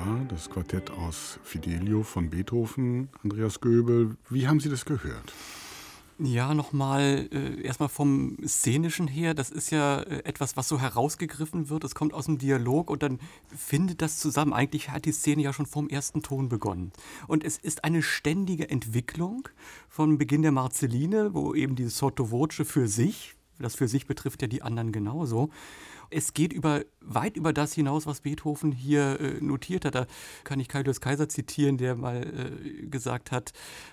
[0.00, 0.26] Wunderbar.
[0.28, 4.16] Das Quartett aus Fidelio von Beethoven, Andreas Göbel.
[4.28, 5.32] Wie haben Sie das gehört?
[6.22, 9.32] Ja, nochmal äh, erstmal vom Szenischen her.
[9.32, 11.82] Das ist ja äh, etwas, was so herausgegriffen wird.
[11.82, 14.52] Es kommt aus dem Dialog und dann findet das zusammen.
[14.52, 16.92] Eigentlich hat die Szene ja schon vom ersten Ton begonnen.
[17.26, 19.48] Und es ist eine ständige Entwicklung
[19.88, 24.42] von Beginn der Marceline, wo eben dieses Sotto Voce für sich, das für sich betrifft
[24.42, 25.48] ja die anderen genauso,
[26.10, 29.94] es geht über, weit über das hinaus, was Beethoven hier äh, notiert hat.
[29.94, 30.06] Da
[30.44, 33.52] kann ich Kaius Kaiser zitieren, der mal äh, gesagt hat,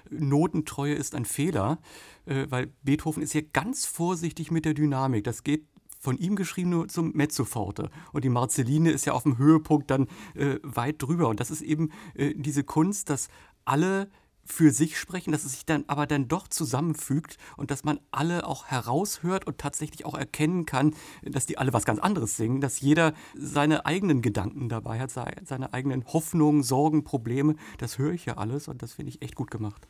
[0.10, 1.80] Notentreue ist ein Fehler,
[2.26, 5.24] äh, weil Beethoven ist hier ganz vorsichtig mit der Dynamik.
[5.24, 5.66] Das geht
[6.00, 7.90] von ihm geschrieben nur zum Mezzoforte.
[8.14, 11.28] Und die Marceline ist ja auf dem Höhepunkt dann äh, weit drüber.
[11.28, 13.30] Und das ist eben äh, diese Kunst, dass
[13.66, 14.10] alle
[14.48, 18.48] für sich sprechen, dass es sich dann aber dann doch zusammenfügt und dass man alle
[18.48, 22.80] auch heraushört und tatsächlich auch erkennen kann, dass die alle was ganz anderes singen, dass
[22.82, 27.56] jeder seine eigenen Gedanken dabei hat, seine eigenen Hoffnungen, Sorgen, Probleme.
[27.78, 29.88] Das höre ich ja alles und das finde ich echt gut gemacht.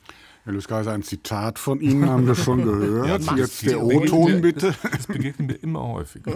[0.47, 3.21] Herr Luskaiser, ein Zitat von Ihnen haben wir schon gehört.
[3.21, 4.73] Ja, Jetzt der O-Ton bitte.
[4.81, 6.33] Das, begegnet mir immer häufiger.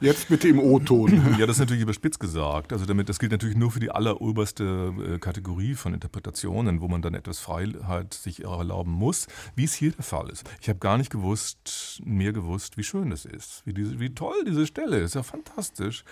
[0.00, 1.36] Jetzt bitte im O-Ton.
[1.38, 2.72] Ja, das ist natürlich überspitzt gesagt.
[2.72, 7.02] Also damit, das gilt natürlich nur für die alleroberste äh, Kategorie von Interpretationen, wo man
[7.02, 10.48] dann etwas Freiheit sich erlauben muss, wie es hier der Fall ist.
[10.62, 14.42] Ich habe gar nicht gewusst, mehr gewusst, wie schön das ist, wie, diese, wie toll
[14.46, 15.16] diese Stelle ist.
[15.16, 16.02] Ja, fantastisch.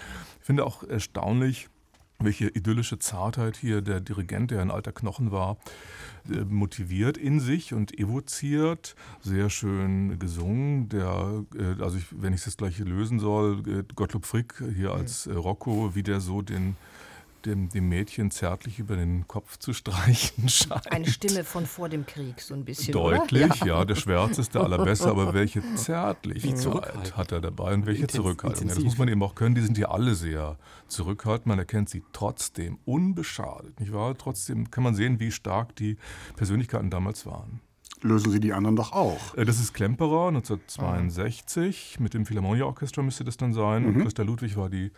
[0.40, 1.70] Ich finde auch erstaunlich,
[2.18, 5.56] welche idyllische Zartheit hier der Dirigent, der ein alter Knochen war,
[6.30, 8.94] äh, motiviert in sich und evoziert.
[9.20, 10.88] Sehr schön gesungen.
[10.88, 14.92] Der, äh, also ich, wenn ich es jetzt gleich lösen soll, äh, Gottlob Frick hier
[14.92, 16.76] als Rocco, wie der so den
[17.46, 20.90] dem, dem Mädchen zärtlich über den Kopf zu streichen scheint.
[20.90, 22.92] Eine Stimme von vor dem Krieg, so ein bisschen.
[22.92, 23.66] Deutlich, ja.
[23.66, 23.84] ja.
[23.84, 28.68] Der Schwärz ist der allerbeste, aber welche Zärtlichkeit hat er dabei und welche Intensiv, Zurückhaltung.
[28.68, 29.54] Ja, das muss man eben auch können.
[29.54, 31.46] Die sind ja alle sehr zurückhaltend.
[31.46, 34.16] Man erkennt sie trotzdem unbeschadet, nicht wahr?
[34.16, 35.96] Trotzdem kann man sehen, wie stark die
[36.36, 37.60] Persönlichkeiten damals waren
[38.04, 39.34] lösen Sie die anderen doch auch.
[39.36, 41.96] Äh, das ist Klemperer 1962.
[41.98, 42.02] Ah.
[42.02, 43.82] Mit dem Philharmonia Orchestra müsste das dann sein.
[43.82, 43.88] Mhm.
[43.88, 44.92] Und Christa Ludwig war die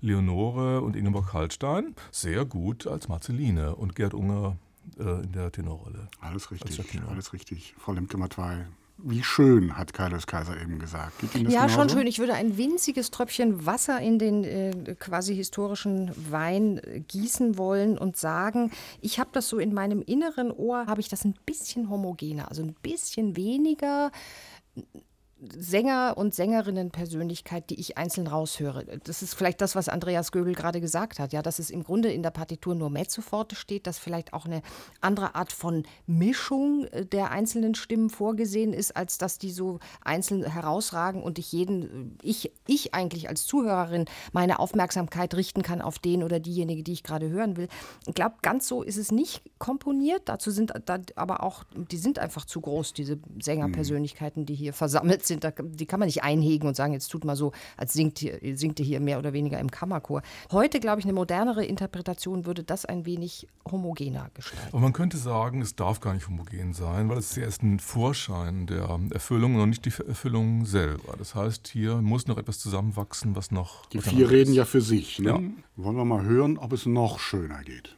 [0.00, 1.94] Leonore und Ingeborg Hallstein.
[2.10, 3.76] Sehr gut als Marceline.
[3.76, 4.56] Und Gerd Unger
[4.98, 6.08] äh, in der Tenorrolle.
[6.20, 7.74] Alles richtig, alles richtig.
[7.78, 8.66] Frau Lemke-Matwei,
[9.00, 11.22] wie schön, hat Carlos Kaiser eben gesagt.
[11.22, 11.68] ja, genauso?
[11.68, 12.06] schon schön.
[12.06, 17.96] Ich würde ein winziges Tröpfchen Wasser in den äh, quasi historischen Wein äh, gießen wollen
[17.96, 21.90] und sagen, ich habe das so in meinem inneren Ohr, habe ich das ein bisschen
[21.90, 24.10] homogener, also ein bisschen weniger
[25.40, 28.84] Sänger und Sängerinnen-Persönlichkeit, die ich einzeln raushöre.
[29.04, 32.10] Das ist vielleicht das, was Andreas Göbel gerade gesagt hat, ja, dass es im Grunde
[32.10, 34.62] in der Partitur nur Mezzoforte steht, dass vielleicht auch eine
[35.00, 40.44] andere Art von Mischung äh, der einzelnen Stimmen vorgesehen ist, als dass die so einzeln
[40.44, 46.24] herausragen und ich jeden, ich, ich eigentlich als Zuhörerin meine Aufmerksamkeit richten kann auf den
[46.24, 47.68] oder diejenige, die ich gerade hören will.
[48.06, 50.22] Ich glaube, ganz so ist es nicht komponiert.
[50.24, 50.72] Dazu sind
[51.16, 55.86] aber auch, die sind einfach zu groß, diese Sängerpersönlichkeiten, die hier versammelt sind, da, die
[55.86, 58.86] kann man nicht einhegen und sagen, jetzt tut mal so, als singt, hier, singt ihr
[58.86, 60.22] hier mehr oder weniger im Kammerchor.
[60.50, 64.68] Heute, glaube ich, eine modernere Interpretation würde das ein wenig homogener gestalten.
[64.72, 67.78] Aber man könnte sagen, es darf gar nicht homogen sein, weil es ist erst ein
[67.78, 71.14] Vorschein der Erfüllung und nicht die Erfüllung selber.
[71.18, 73.86] Das heißt, hier muss noch etwas zusammenwachsen, was noch.
[73.86, 75.18] Die vier reden ja für sich.
[75.18, 75.28] Ne?
[75.28, 75.40] Ja.
[75.76, 77.97] Wollen wir mal hören, ob es noch schöner geht.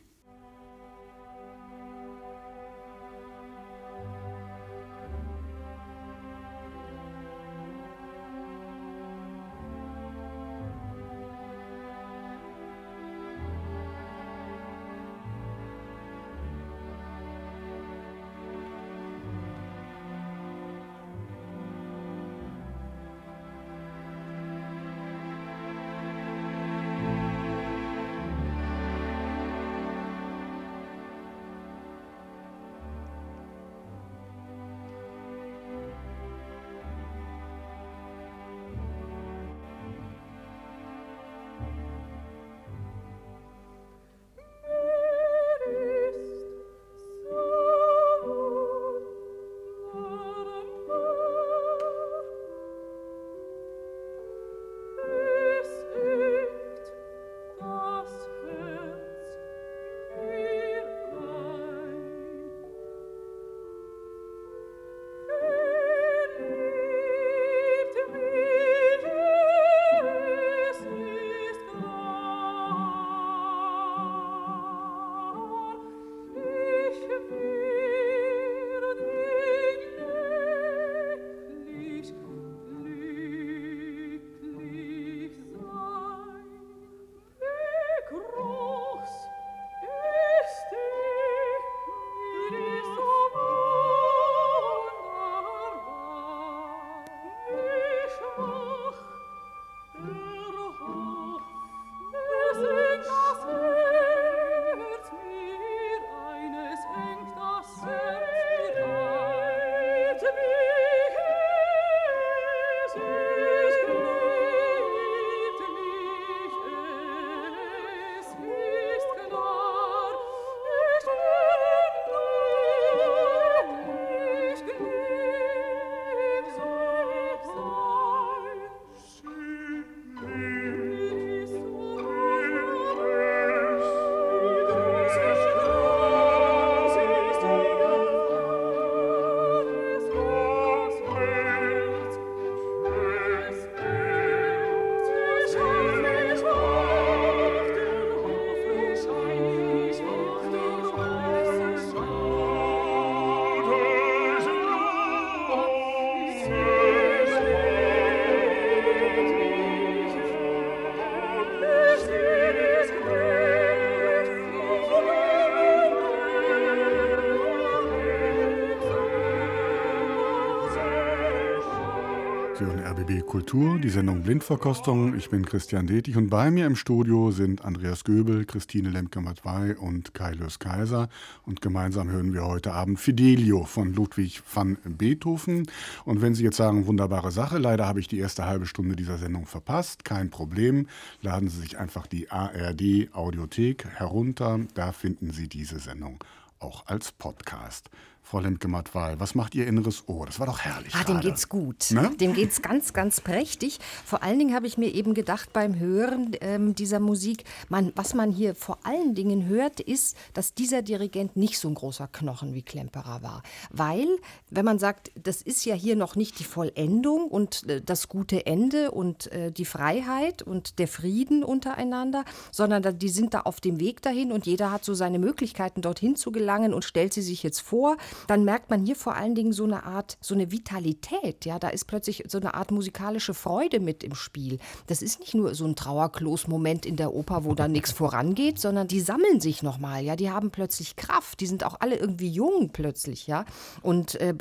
[173.19, 175.17] Kultur, die Sendung Blindverkostung.
[175.17, 180.15] Ich bin Christian Detig und bei mir im Studio sind Andreas Göbel, Christine Lemke-Matwei und
[180.15, 181.09] Kai Lös Kaiser.
[181.45, 185.67] Und gemeinsam hören wir heute Abend Fidelio von Ludwig van Beethoven.
[186.05, 189.19] Und wenn Sie jetzt sagen, wunderbare Sache, leider habe ich die erste halbe Stunde dieser
[189.19, 190.87] Sendung verpasst, kein Problem.
[191.21, 194.61] Laden Sie sich einfach die ARD Audiothek herunter.
[194.75, 196.23] Da finden Sie diese Sendung
[196.61, 197.91] auch als Podcast.
[198.31, 200.25] Frau Lemke-Mattwal, was macht Ihr inneres Ohr?
[200.25, 200.95] Das war doch herrlich.
[200.95, 201.91] Ah, dem geht's gut.
[201.91, 202.13] Ne?
[202.21, 203.81] Dem geht's ganz, ganz prächtig.
[204.05, 208.15] Vor allen Dingen habe ich mir eben gedacht beim Hören ähm, dieser Musik, man, was
[208.15, 212.55] man hier vor allen Dingen hört, ist, dass dieser Dirigent nicht so ein großer Knochen
[212.55, 213.43] wie Klemperer war.
[213.71, 214.07] Weil,
[214.49, 218.47] wenn man sagt, das ist ja hier noch nicht die Vollendung und äh, das gute
[218.47, 223.61] Ende und äh, die Freiheit und der Frieden untereinander, sondern da, die sind da auf
[223.61, 227.23] dem Weg dahin und jeder hat so seine Möglichkeiten, dorthin zu gelangen und stellt sie
[227.23, 227.97] sich jetzt vor
[228.27, 231.45] dann merkt man hier vor allen Dingen so eine Art, so eine Vitalität.
[231.45, 234.59] Ja, da ist plötzlich so eine Art musikalische Freude mit im Spiel.
[234.87, 238.89] Das ist nicht nur so ein Trauerklos-Moment in der Oper, wo da nichts vorangeht, sondern
[238.89, 240.03] die sammeln sich nochmal.
[240.03, 241.41] Ja, die haben plötzlich Kraft.
[241.41, 243.27] Die sind auch alle irgendwie jung plötzlich.
[243.27, 243.45] Ja,
[243.83, 244.35] und äh,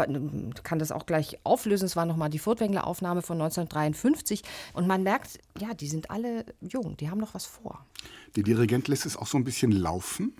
[0.63, 1.86] kann das auch gleich auflösen.
[1.86, 6.97] Es war nochmal die Furtwängler-Aufnahme von 1953 und man merkt, ja, die sind alle jung.
[6.97, 7.86] Die haben noch was vor.
[8.36, 10.34] Der Dirigent lässt es auch so ein bisschen laufen.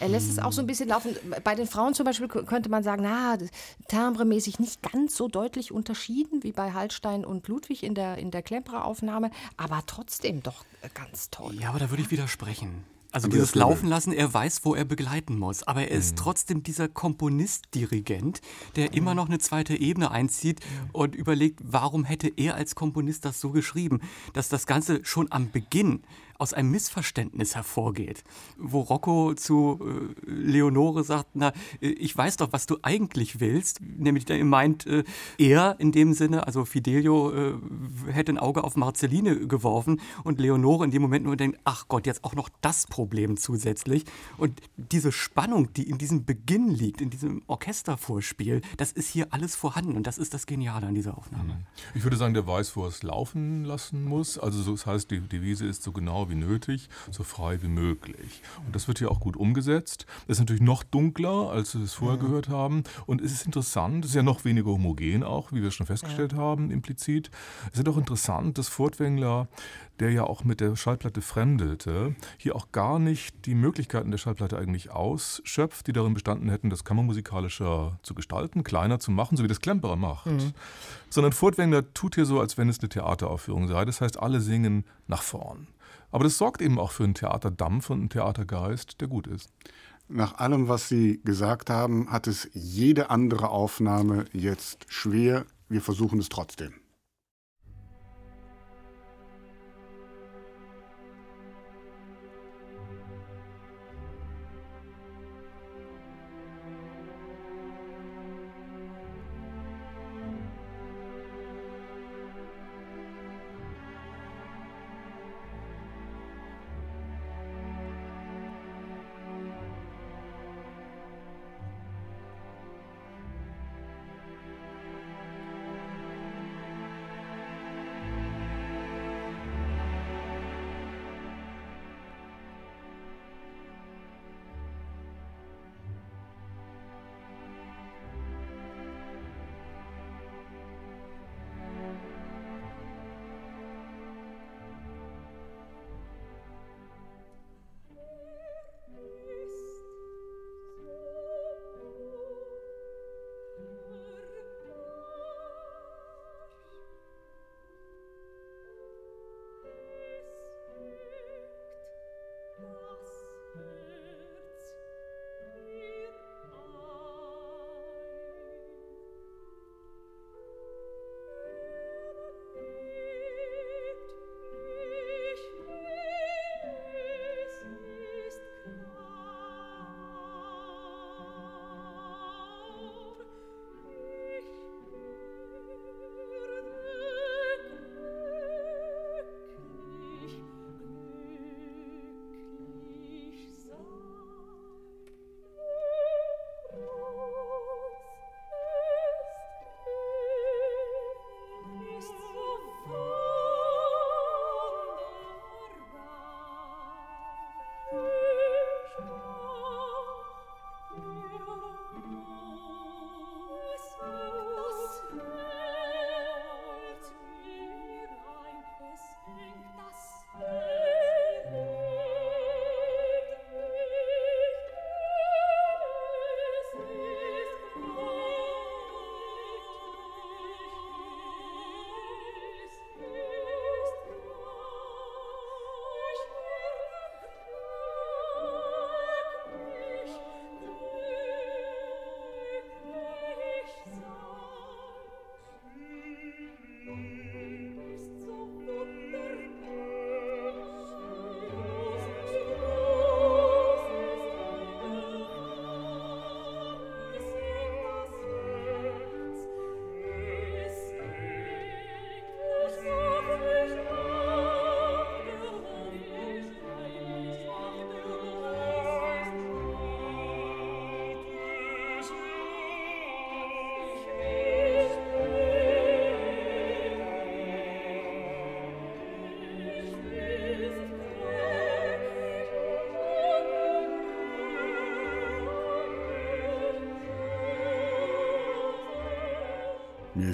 [0.00, 1.16] Er lässt es auch so ein bisschen laufen.
[1.42, 3.38] Bei den Frauen zum Beispiel könnte man sagen, na,
[3.88, 8.42] timbremäßig nicht ganz so deutlich unterschieden wie bei Hallstein und Ludwig in der, in der
[8.42, 11.54] Klemperer-Aufnahme, aber trotzdem doch ganz toll.
[11.60, 12.84] Ja, aber da würde ich widersprechen.
[13.16, 15.62] Also dieses Laufen lassen, er weiß, wo er begleiten muss.
[15.62, 16.16] Aber er ist mhm.
[16.16, 18.42] trotzdem dieser Komponist-Dirigent,
[18.76, 20.60] der immer noch eine zweite Ebene einzieht
[20.92, 24.02] und überlegt, warum hätte er als Komponist das so geschrieben,
[24.34, 26.02] dass das Ganze schon am Beginn
[26.38, 28.24] aus einem Missverständnis hervorgeht,
[28.58, 34.28] wo Rocco zu äh, Leonore sagt, na, ich weiß doch, was du eigentlich willst, nämlich
[34.28, 35.04] er meint, äh,
[35.38, 37.54] er in dem Sinne, also Fidelio äh,
[38.10, 42.06] hätte ein Auge auf Marceline geworfen und Leonore in dem Moment nur denkt, ach Gott,
[42.06, 44.04] jetzt auch noch das Problem zusätzlich
[44.36, 49.56] und diese Spannung, die in diesem Beginn liegt, in diesem Orchestervorspiel, das ist hier alles
[49.56, 51.66] vorhanden und das ist das Geniale an dieser Aufnahme.
[51.94, 55.20] Ich würde sagen, der weiß, wo er es laufen lassen muss, also das heißt, die
[55.20, 58.42] Devise ist so genau wie nötig, so frei wie möglich.
[58.64, 60.06] Und das wird hier auch gut umgesetzt.
[60.26, 62.24] Das ist natürlich noch dunkler, als wir es vorher ja.
[62.26, 62.84] gehört haben.
[63.06, 66.32] Und es ist interessant, es ist ja noch weniger homogen auch, wie wir schon festgestellt
[66.32, 66.38] ja.
[66.38, 67.30] haben, implizit.
[67.72, 69.48] Es ist auch interessant, dass Furtwängler
[70.00, 74.58] der ja auch mit der Schallplatte fremdelte, hier auch gar nicht die Möglichkeiten der Schallplatte
[74.58, 79.48] eigentlich ausschöpft, die darin bestanden hätten, das kammermusikalischer zu gestalten, kleiner zu machen, so wie
[79.48, 80.26] das Klemperer macht.
[80.26, 80.52] Mhm.
[81.08, 83.84] Sondern Furtwängler tut hier so, als wenn es eine Theateraufführung sei.
[83.84, 85.68] Das heißt, alle singen nach vorn.
[86.16, 89.50] Aber das sorgt eben auch für einen Theaterdampf und einen Theatergeist, der gut ist.
[90.08, 95.44] Nach allem, was Sie gesagt haben, hat es jede andere Aufnahme jetzt schwer.
[95.68, 96.72] Wir versuchen es trotzdem.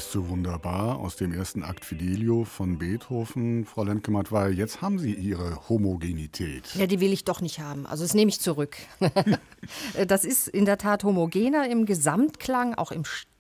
[0.03, 4.99] Ist so wunderbar aus dem ersten Akt Fidelio von Beethoven, Frau Lemke-Matt, weil jetzt haben
[4.99, 6.75] Sie Ihre Homogenität.
[6.75, 7.87] Ja, die will ich doch nicht haben.
[7.87, 8.77] Also das nehme ich zurück.
[10.09, 13.33] das ist in der Tat homogener im Gesamtklang, auch im Stil.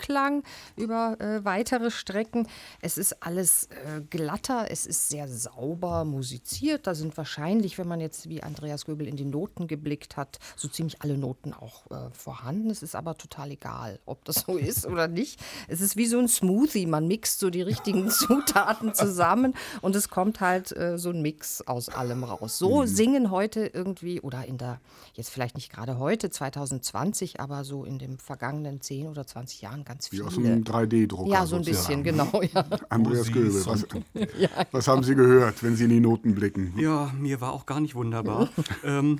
[0.00, 0.42] Stimmklang
[0.76, 2.46] über äh, weitere Strecken.
[2.80, 6.86] Es ist alles äh, glatter, es ist sehr sauber musiziert.
[6.86, 10.68] Da sind wahrscheinlich, wenn man jetzt wie Andreas Göbel in die Noten geblickt hat, so
[10.68, 12.70] ziemlich alle Noten auch äh, vorhanden.
[12.70, 15.40] Es ist aber total egal, ob das so ist oder nicht.
[15.68, 16.86] Es ist wie so ein Smoothie.
[16.86, 21.62] Man mixt so die richtigen Zutaten zusammen und es kommt halt äh, so ein Mix
[21.62, 22.58] aus allem raus.
[22.58, 22.86] So mhm.
[22.86, 24.80] singen heute irgendwie oder in der,
[25.14, 29.62] jetzt vielleicht nicht gerade heute, 2020, aber so in den vergangenen 10 oder 20 20
[29.62, 30.22] Jahren ganz viele.
[30.22, 31.30] Wie aus einem 3D-Drucker.
[31.30, 32.42] Ja, so ein bisschen, genau.
[32.54, 32.64] Ja.
[32.88, 33.86] Andreas Göbel, was,
[34.38, 34.48] ja.
[34.70, 36.74] was, haben Sie gehört, wenn Sie in die Noten blicken?
[36.76, 38.48] Ja, mir war auch gar nicht wunderbar.
[38.84, 39.18] ähm,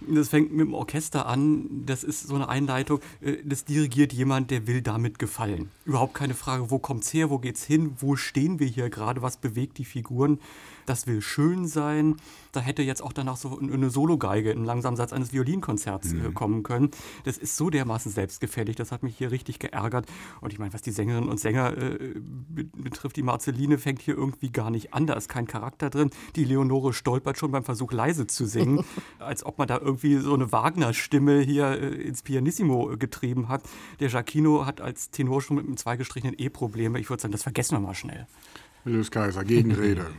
[0.00, 1.84] das fängt mit dem Orchester an.
[1.86, 3.00] Das ist so eine Einleitung.
[3.20, 5.70] Äh, das dirigiert jemand, der will damit gefallen.
[5.84, 9.22] Überhaupt keine Frage, wo kommt es her, wo geht's hin, wo stehen wir hier gerade,
[9.22, 10.38] was bewegt die Figuren
[10.86, 12.16] das will schön sein.
[12.52, 16.34] Da hätte jetzt auch danach so eine Sologeige im langsamen Satz eines Violinkonzerts äh, mhm.
[16.34, 16.90] kommen können.
[17.24, 20.06] Das ist so dermaßen selbstgefällig, das hat mich hier richtig geärgert.
[20.40, 22.14] Und ich meine, was die Sängerinnen und Sänger äh,
[22.76, 26.10] betrifft, die Marceline fängt hier irgendwie gar nicht an, da ist kein Charakter drin.
[26.36, 28.84] Die Leonore stolpert schon beim Versuch leise zu singen,
[29.18, 33.62] als ob man da irgendwie so eine Wagner-Stimme hier äh, ins Pianissimo äh, getrieben hat.
[34.00, 36.98] Der Giacchino hat als Tenor schon mit einem zweigestrichenen E Probleme.
[37.00, 38.26] Ich würde sagen, das vergessen wir mal schnell.
[38.84, 40.06] Julius Kaiser, Gegenrede.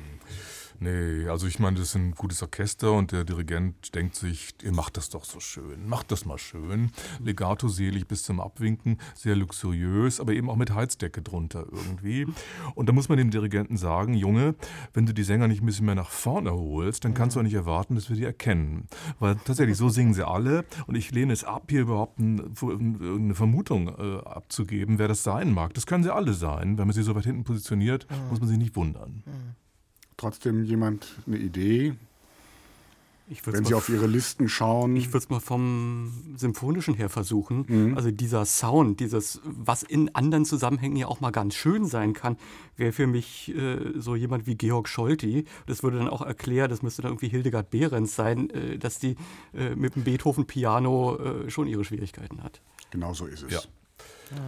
[0.79, 4.73] Nee, also ich meine, das ist ein gutes Orchester und der Dirigent denkt sich, ihr
[4.73, 6.91] macht das doch so schön, macht das mal schön.
[7.19, 12.27] Legato selig bis zum Abwinken, sehr luxuriös, aber eben auch mit Heizdecke drunter irgendwie.
[12.75, 14.55] Und da muss man dem Dirigenten sagen, Junge,
[14.93, 17.43] wenn du die Sänger nicht ein bisschen mehr nach vorne holst, dann kannst du auch
[17.43, 18.87] nicht erwarten, dass wir die erkennen.
[19.19, 23.87] Weil tatsächlich, so singen sie alle und ich lehne es ab, hier überhaupt eine Vermutung
[23.87, 25.73] äh, abzugeben, wer das sein mag.
[25.73, 26.77] Das können sie alle sein.
[26.77, 29.23] Wenn man sie so weit hinten positioniert, muss man sich nicht wundern.
[30.23, 31.95] Trotzdem jemand eine Idee?
[33.45, 34.95] Wenn Sie auf Ihre Listen schauen.
[34.95, 37.65] Ich würde es mal vom Symphonischen her versuchen.
[37.67, 37.97] Mhm.
[37.97, 42.37] Also dieser Sound, dieses, was in anderen Zusammenhängen ja auch mal ganz schön sein kann,
[42.75, 45.45] wäre für mich äh, so jemand wie Georg Scholti.
[45.65, 49.15] Das würde dann auch erklären, das müsste dann irgendwie Hildegard Behrens sein, äh, dass die
[49.53, 52.61] äh, mit dem Beethoven-Piano äh, schon ihre Schwierigkeiten hat.
[52.91, 53.51] Genau so ist es.
[53.51, 53.59] Ja.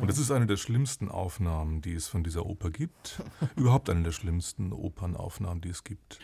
[0.01, 3.21] Und das ist eine der schlimmsten Aufnahmen, die es von dieser Oper gibt.
[3.55, 6.19] Überhaupt eine der schlimmsten Opernaufnahmen, die es gibt.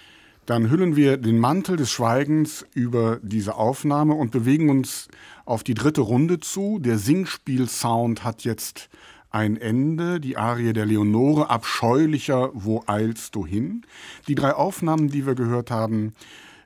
[0.45, 5.07] Dann hüllen wir den Mantel des Schweigens über diese Aufnahme und bewegen uns
[5.45, 6.79] auf die dritte Runde zu.
[6.79, 8.89] Der Singspielsound hat jetzt
[9.29, 13.85] ein Ende, die Arie der Leonore, abscheulicher, wo eilst du hin?
[14.27, 16.13] Die drei Aufnahmen, die wir gehört haben,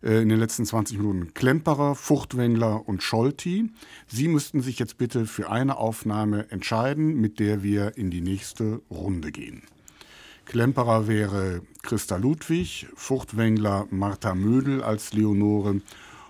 [0.02, 3.72] in den letzten 20 Minuten Klemperer, Furtwängler und Scholti.
[4.08, 8.82] Sie müssten sich jetzt bitte für eine Aufnahme entscheiden, mit der wir in die nächste
[8.90, 9.64] Runde gehen.
[10.46, 15.82] Klemperer wäre Christa Ludwig, Furtwängler Martha Mödel als Leonore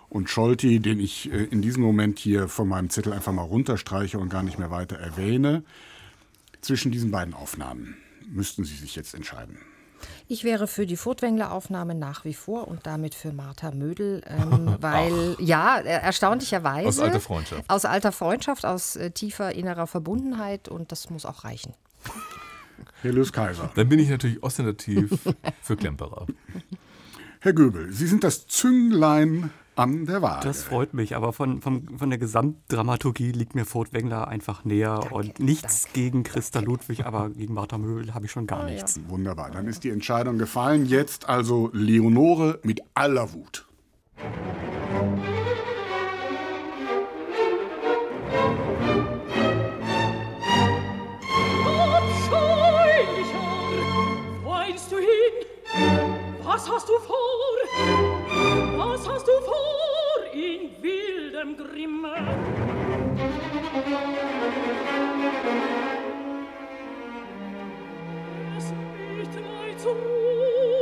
[0.10, 4.18] und Scholti, den ich äh, in diesem Moment hier von meinem Zettel einfach mal runterstreiche
[4.18, 5.64] und gar nicht mehr weiter erwähne.
[6.62, 7.98] Zwischen diesen beiden Aufnahmen
[8.28, 9.58] müssten Sie sich jetzt entscheiden.
[10.28, 15.36] Ich wäre für die Furtwängler-Aufnahme nach wie vor und damit für Martha Mödel, ähm, weil,
[15.36, 15.40] Ach.
[15.40, 16.88] ja, erstaunlicherweise.
[16.88, 17.70] Aus alter Freundschaft.
[17.70, 21.74] Aus alter Freundschaft, aus äh, tiefer innerer Verbundenheit und das muss auch reichen.
[23.02, 23.72] Herr Lös Kaiser.
[23.76, 25.12] Dann bin ich natürlich ostentativ
[25.62, 26.28] für Klemperer.
[27.40, 30.48] Herr Göbel, Sie sind das Zünglein an der Waage.
[30.48, 35.16] Das freut mich, aber von, von, von der Gesamtdramaturgie liegt mir Furtwängler einfach näher danke,
[35.16, 36.00] und nichts danke.
[36.00, 38.96] gegen Christa Ludwig, aber gegen Martha Möbel habe ich schon gar oh, nichts.
[38.96, 39.10] Ja.
[39.10, 40.86] Wunderbar, dann ist die Entscheidung gefallen.
[40.86, 43.66] Jetzt also Leonore mit aller Wut.
[56.44, 58.05] Was hast du vor?
[58.88, 62.14] Was hast du vor in wildem Grimme?
[68.58, 68.72] Es
[69.18, 69.96] nicht mein Ruf.
[69.96, 70.75] Der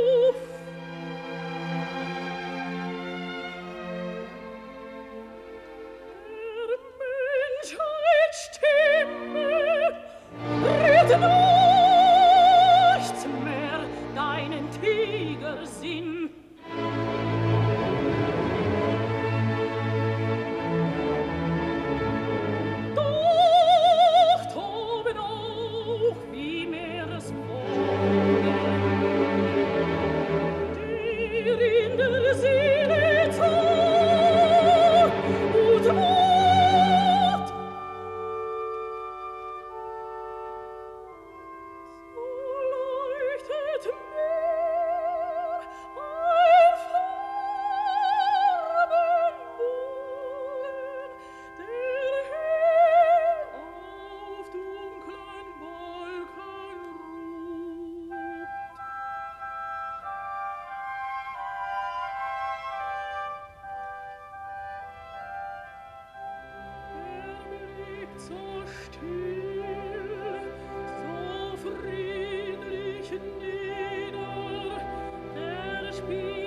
[76.14, 76.43] be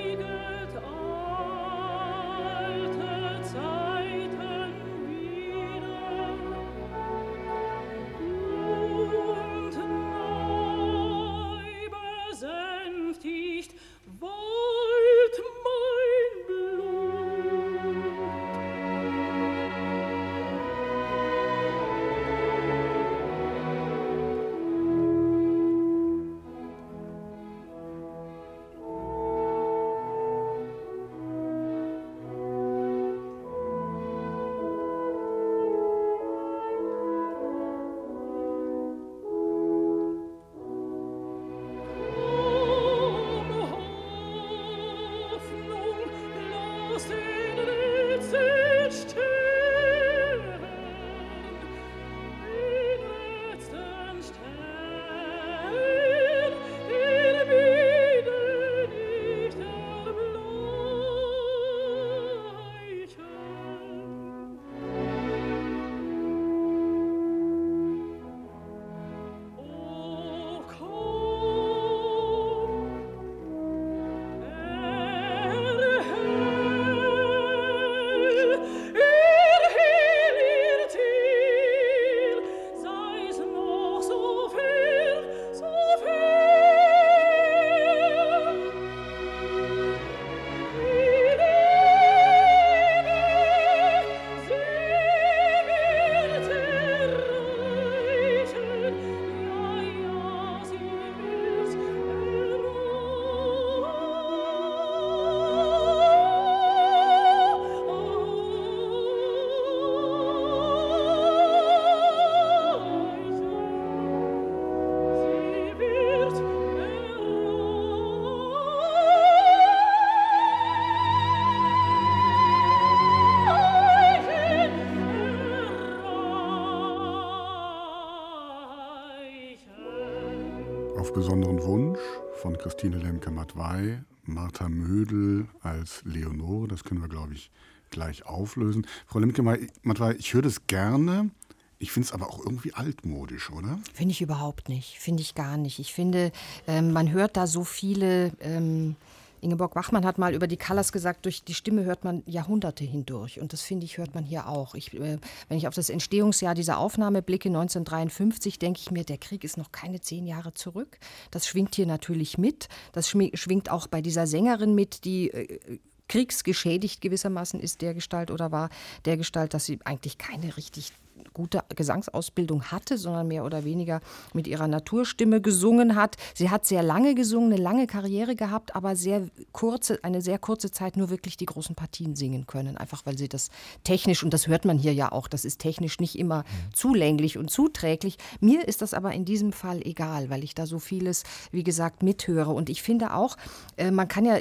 [131.17, 131.97] besonderen Wunsch
[132.35, 137.49] von Christine Lemke-Matwei, Martha Mödel als Leonore, das können wir, glaube ich,
[137.89, 138.85] gleich auflösen.
[139.07, 141.31] Frau Lemke-Matwei, ich höre das gerne.
[141.79, 143.79] Ich finde es aber auch irgendwie altmodisch, oder?
[143.95, 144.99] Finde ich überhaupt nicht.
[144.99, 145.79] Finde ich gar nicht.
[145.79, 146.31] Ich finde,
[146.67, 148.31] ähm, man hört da so viele.
[148.39, 148.95] Ähm,
[149.41, 153.39] Ingeborg Wachmann hat mal über die Colors gesagt, durch die Stimme hört man Jahrhunderte hindurch.
[153.39, 154.75] Und das finde ich, hört man hier auch.
[154.75, 155.17] Ich, äh,
[155.49, 159.57] wenn ich auf das Entstehungsjahr dieser Aufnahme blicke, 1953, denke ich mir, der Krieg ist
[159.57, 160.97] noch keine zehn Jahre zurück.
[161.31, 162.69] Das schwingt hier natürlich mit.
[162.91, 165.79] Das schwingt auch bei dieser Sängerin mit, die äh,
[166.09, 168.69] kriegsgeschädigt gewissermaßen ist der Gestalt oder war
[169.05, 170.93] der Gestalt, dass sie eigentlich keine richtig
[171.37, 174.01] gute Gesangsausbildung hatte, sondern mehr oder weniger
[174.33, 176.17] mit ihrer Naturstimme gesungen hat.
[176.33, 180.71] Sie hat sehr lange gesungen, eine lange Karriere gehabt, aber sehr kurze, eine sehr kurze
[180.71, 182.77] Zeit nur wirklich die großen Partien singen können.
[182.77, 183.49] Einfach weil sie das
[183.83, 187.49] technisch, und das hört man hier ja auch, das ist technisch nicht immer zulänglich und
[187.49, 188.17] zuträglich.
[188.39, 192.03] Mir ist das aber in diesem Fall egal, weil ich da so vieles, wie gesagt,
[192.03, 192.51] mithöre.
[192.51, 193.37] Und ich finde auch,
[193.77, 194.39] äh, man kann ja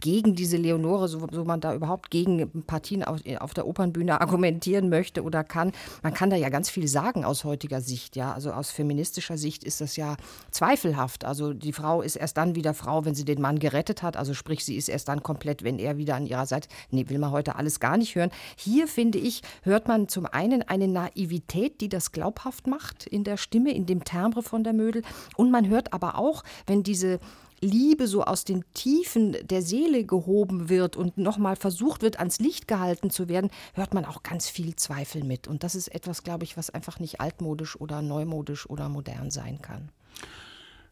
[0.00, 4.88] gegen diese Leonore, so, so man da überhaupt gegen Partien auf, auf der Opernbühne argumentieren
[4.88, 5.72] möchte oder kann,
[6.02, 8.16] man kann da ja ganz viel sagen aus heutiger Sicht.
[8.16, 10.16] Ja, also aus feministischer Sicht ist das ja
[10.50, 11.26] zweifelhaft.
[11.26, 14.16] Also die Frau ist erst dann wieder Frau, wenn sie den Mann gerettet hat.
[14.16, 16.70] Also sprich, sie ist erst dann komplett, wenn er wieder an ihrer Seite.
[16.90, 18.30] Nee, will man heute alles gar nicht hören.
[18.56, 23.36] Hier finde ich, hört man zum einen eine Naivität, die das glaubhaft macht in der
[23.36, 25.02] Stimme, in dem Timbre von der Mödel.
[25.36, 27.20] Und man hört aber auch, wenn diese
[27.66, 32.68] Liebe so aus den Tiefen der Seele gehoben wird und nochmal versucht wird, ans Licht
[32.68, 35.48] gehalten zu werden, hört man auch ganz viel Zweifel mit.
[35.48, 39.60] Und das ist etwas, glaube ich, was einfach nicht altmodisch oder neumodisch oder modern sein
[39.60, 39.90] kann.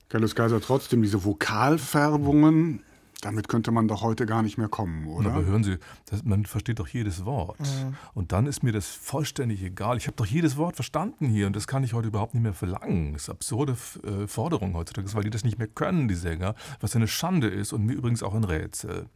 [0.08, 2.82] Carlos Kaiser, trotzdem diese Vokalfärbungen,
[3.24, 5.30] damit könnte man doch heute gar nicht mehr kommen, oder?
[5.30, 5.78] aber hören Sie,
[6.10, 7.60] das, man versteht doch jedes Wort.
[7.60, 7.96] Mhm.
[8.12, 9.96] Und dann ist mir das vollständig egal.
[9.96, 12.52] Ich habe doch jedes Wort verstanden hier und das kann ich heute überhaupt nicht mehr
[12.52, 13.14] verlangen.
[13.14, 16.54] Das ist eine absurde äh, Forderung heutzutage, weil die das nicht mehr können, die Sänger,
[16.80, 19.06] was eine Schande ist und mir übrigens auch ein Rätsel.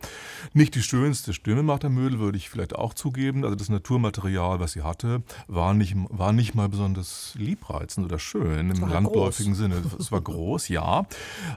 [0.54, 3.44] Nicht die schönste Stimme Martha Mödel, würde ich vielleicht auch zugeben.
[3.44, 8.70] Also das Naturmaterial, was sie hatte, war nicht, war nicht mal besonders liebreizend oder schön
[8.70, 9.58] im landläufigen groß.
[9.58, 9.82] Sinne.
[9.98, 11.06] Es war groß, ja.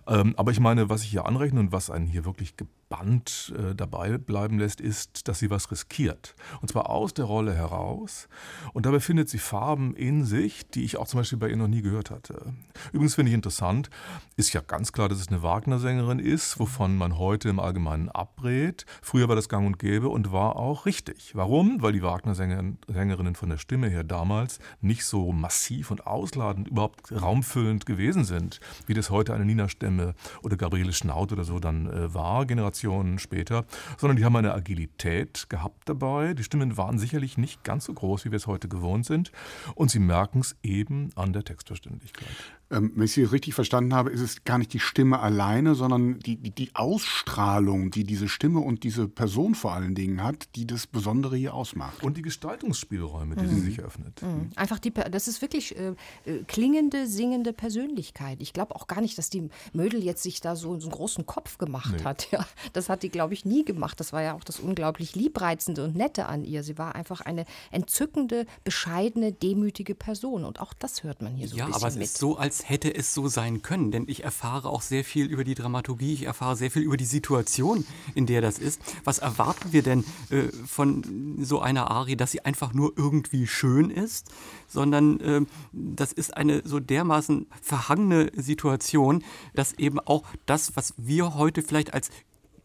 [0.07, 3.53] Ähm, aber ich meine, was ich hier anrechne und was einen hier wirklich wirklich gebannt
[3.57, 6.35] äh, dabei bleiben lässt, ist, dass sie was riskiert.
[6.61, 8.27] Und zwar aus der Rolle heraus.
[8.73, 11.69] Und dabei findet sie Farben in sich, die ich auch zum Beispiel bei ihr noch
[11.69, 12.53] nie gehört hatte.
[12.91, 13.89] Übrigens finde ich interessant,
[14.35, 18.85] ist ja ganz klar, dass es eine Wagner-Sängerin ist, wovon man heute im Allgemeinen abrät.
[19.01, 21.31] Früher war das gang und gäbe und war auch richtig.
[21.35, 21.81] Warum?
[21.81, 27.85] Weil die Wagner-Sängerinnen von der Stimme her damals nicht so massiv und ausladend, überhaupt raumfüllend
[27.85, 30.13] gewesen sind, wie das heute eine Nina Stemme
[30.43, 33.65] oder Gabriele Schnaut oder so dann äh, war paar Generationen später,
[33.97, 36.33] sondern die haben eine Agilität gehabt dabei.
[36.33, 39.31] Die Stimmen waren sicherlich nicht ganz so groß, wie wir es heute gewohnt sind.
[39.75, 42.35] Und sie merken es eben an der Textverständlichkeit.
[42.71, 46.19] Ähm, wenn ich Sie richtig verstanden habe, ist es gar nicht die Stimme alleine, sondern
[46.19, 50.65] die, die, die, Ausstrahlung, die diese Stimme und diese Person vor allen Dingen hat, die
[50.65, 52.01] das Besondere hier ausmacht.
[52.03, 53.49] Und die Gestaltungsspielräume, die mhm.
[53.49, 54.21] sie sich öffnet.
[54.21, 54.51] Mhm.
[54.55, 55.95] Einfach die, das ist wirklich äh,
[56.25, 58.41] äh, klingende, singende Persönlichkeit.
[58.41, 61.25] Ich glaube auch gar nicht, dass die Mödel jetzt sich da so, so einen großen
[61.25, 62.03] Kopf gemacht nee.
[62.03, 62.21] hat.
[62.31, 63.99] Ja, das hat die, glaube ich, nie gemacht.
[63.99, 66.63] Das war ja auch das unglaublich liebreizende und nette an ihr.
[66.63, 70.45] Sie war einfach eine entzückende, bescheidene, demütige Person.
[70.45, 72.03] Und auch das hört man hier so ja, ein bisschen aber es mit.
[72.05, 73.91] ist so, als hätte es so sein können.
[73.91, 77.05] Denn ich erfahre auch sehr viel über die Dramaturgie, ich erfahre sehr viel über die
[77.05, 77.85] Situation,
[78.15, 78.81] in der das ist.
[79.03, 83.89] Was erwarten wir denn äh, von so einer Ari, dass sie einfach nur irgendwie schön
[83.89, 84.29] ist,
[84.67, 85.41] sondern äh,
[85.71, 91.93] das ist eine so dermaßen verhangene Situation, dass eben auch das, was wir heute vielleicht
[91.93, 92.09] als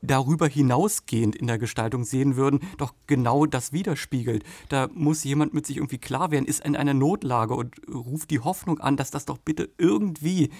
[0.06, 4.44] darüber hinausgehend in der Gestaltung sehen würden, doch genau das widerspiegelt.
[4.68, 8.40] Da muss jemand mit sich irgendwie klar werden, ist in einer Notlage und ruft die
[8.40, 10.50] Hoffnung an, dass das doch bitte irgendwie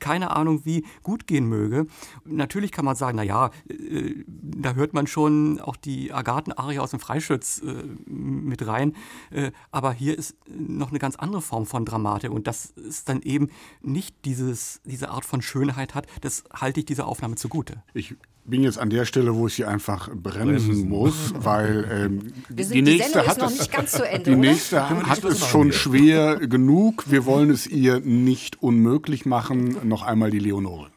[0.00, 1.86] keine Ahnung wie gut gehen möge.
[2.24, 6.90] Natürlich kann man sagen, na ja, äh, da hört man schon auch die Agathen-Arie aus
[6.90, 8.96] dem Freischütz äh, mit rein.
[9.30, 13.22] Äh, aber hier ist noch eine ganz andere Form von Dramatik und das ist dann
[13.22, 13.48] eben
[13.82, 16.06] nicht dieses, diese Art von Schönheit hat.
[16.22, 17.82] Das halte ich dieser Aufnahme zugute.
[17.94, 22.74] Ich bin jetzt an der Stelle, wo ich sie einfach bremsen, muss, weil ähm, sind,
[22.74, 27.04] die nächste hat es, Ende, die nächste hat es schon schwer genug.
[27.10, 29.76] Wir wollen es ihr nicht unmöglich machen.
[29.84, 30.90] Noch einmal die Leonore.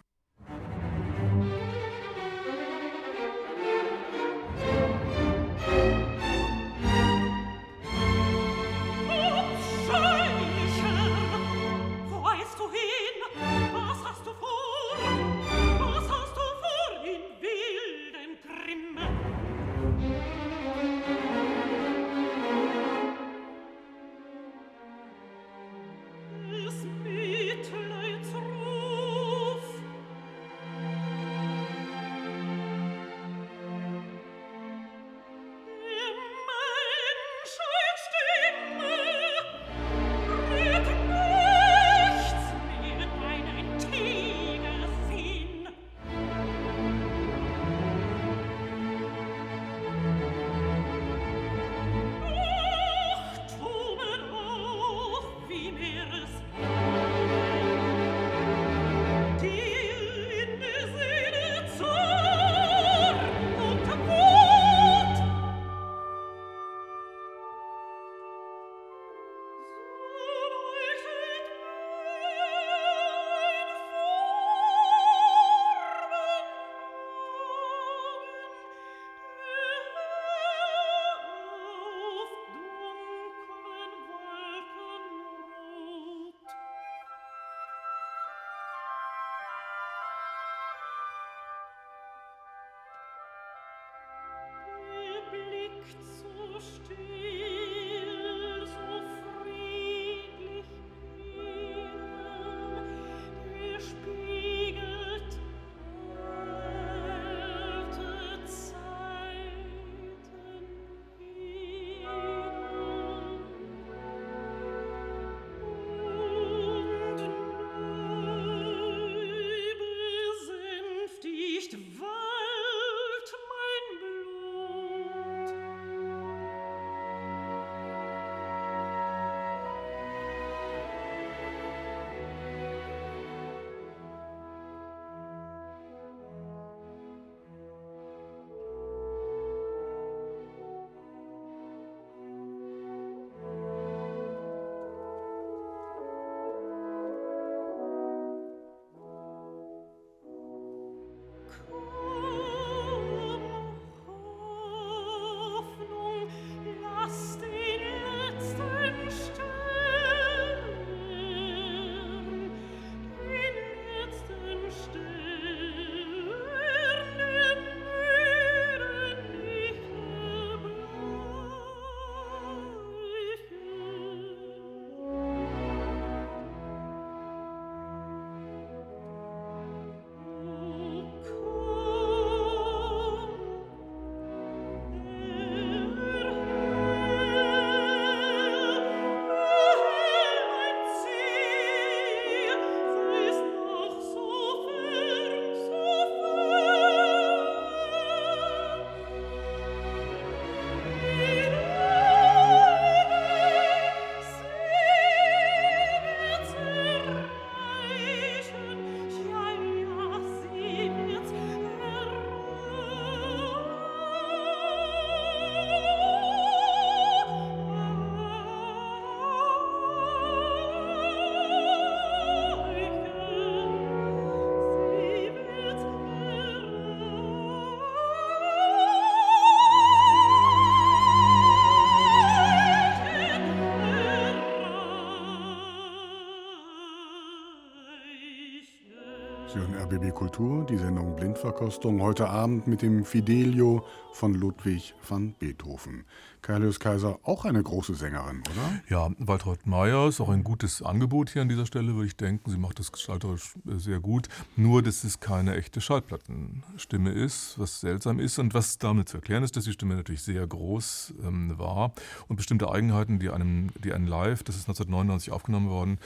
[239.94, 246.06] RBB Kultur, die Sendung Blindverkostung, heute Abend mit dem Fidelio von Ludwig van Beethoven.
[246.41, 248.82] Carlos Kaiser, auch eine große Sängerin, oder?
[248.89, 252.50] Ja, Waltraud Meyer ist auch ein gutes Angebot hier an dieser Stelle, würde ich denken.
[252.50, 254.28] Sie macht das gestalterisch äh, sehr gut.
[254.56, 259.44] Nur, dass es keine echte Schallplattenstimme ist, was seltsam ist und was damit zu erklären
[259.44, 261.94] ist, dass die Stimme natürlich sehr groß ähm, war
[262.28, 265.98] und bestimmte Eigenheiten, die einem, die einen live, das ist 1999 aufgenommen worden,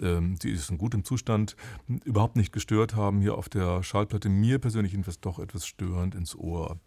[0.00, 1.56] die ist in gutem Zustand,
[2.04, 3.20] überhaupt nicht gestört haben.
[3.20, 6.78] Hier auf der Schallplatte mir persönlich jedenfalls doch etwas störend ins Ohr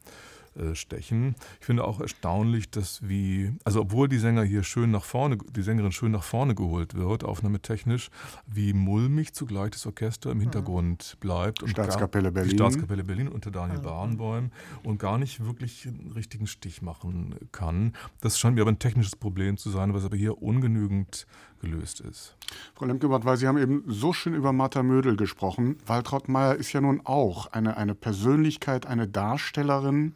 [0.56, 1.34] äh, stechen.
[1.60, 5.64] Ich finde auch erstaunlich, dass wie, also obwohl die Sänger hier schön nach vorne, die
[5.64, 8.12] Sängerin schön nach vorne geholt wird, aufnahmetechnisch,
[8.46, 11.64] wie mulmig zugleich das Orchester im Hintergrund bleibt.
[11.64, 12.52] Und Staatskapelle Berlin.
[12.52, 13.84] Die Staatskapelle Berlin unter Daniel mhm.
[13.84, 14.52] Barenboim
[14.84, 17.94] und gar nicht wirklich einen richtigen Stich machen kann.
[18.22, 21.26] Das scheint mir aber ein technisches Problem zu sein, was aber hier ungenügend
[21.64, 22.36] gelöst ist.
[22.76, 25.78] Frau Lemkebart, weil Sie haben eben so schön über Martha Mödel gesprochen.
[25.86, 30.14] Waltraud Meyer ist ja nun auch eine, eine Persönlichkeit, eine Darstellerin.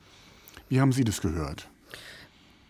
[0.70, 1.70] Wie haben Sie das gehört?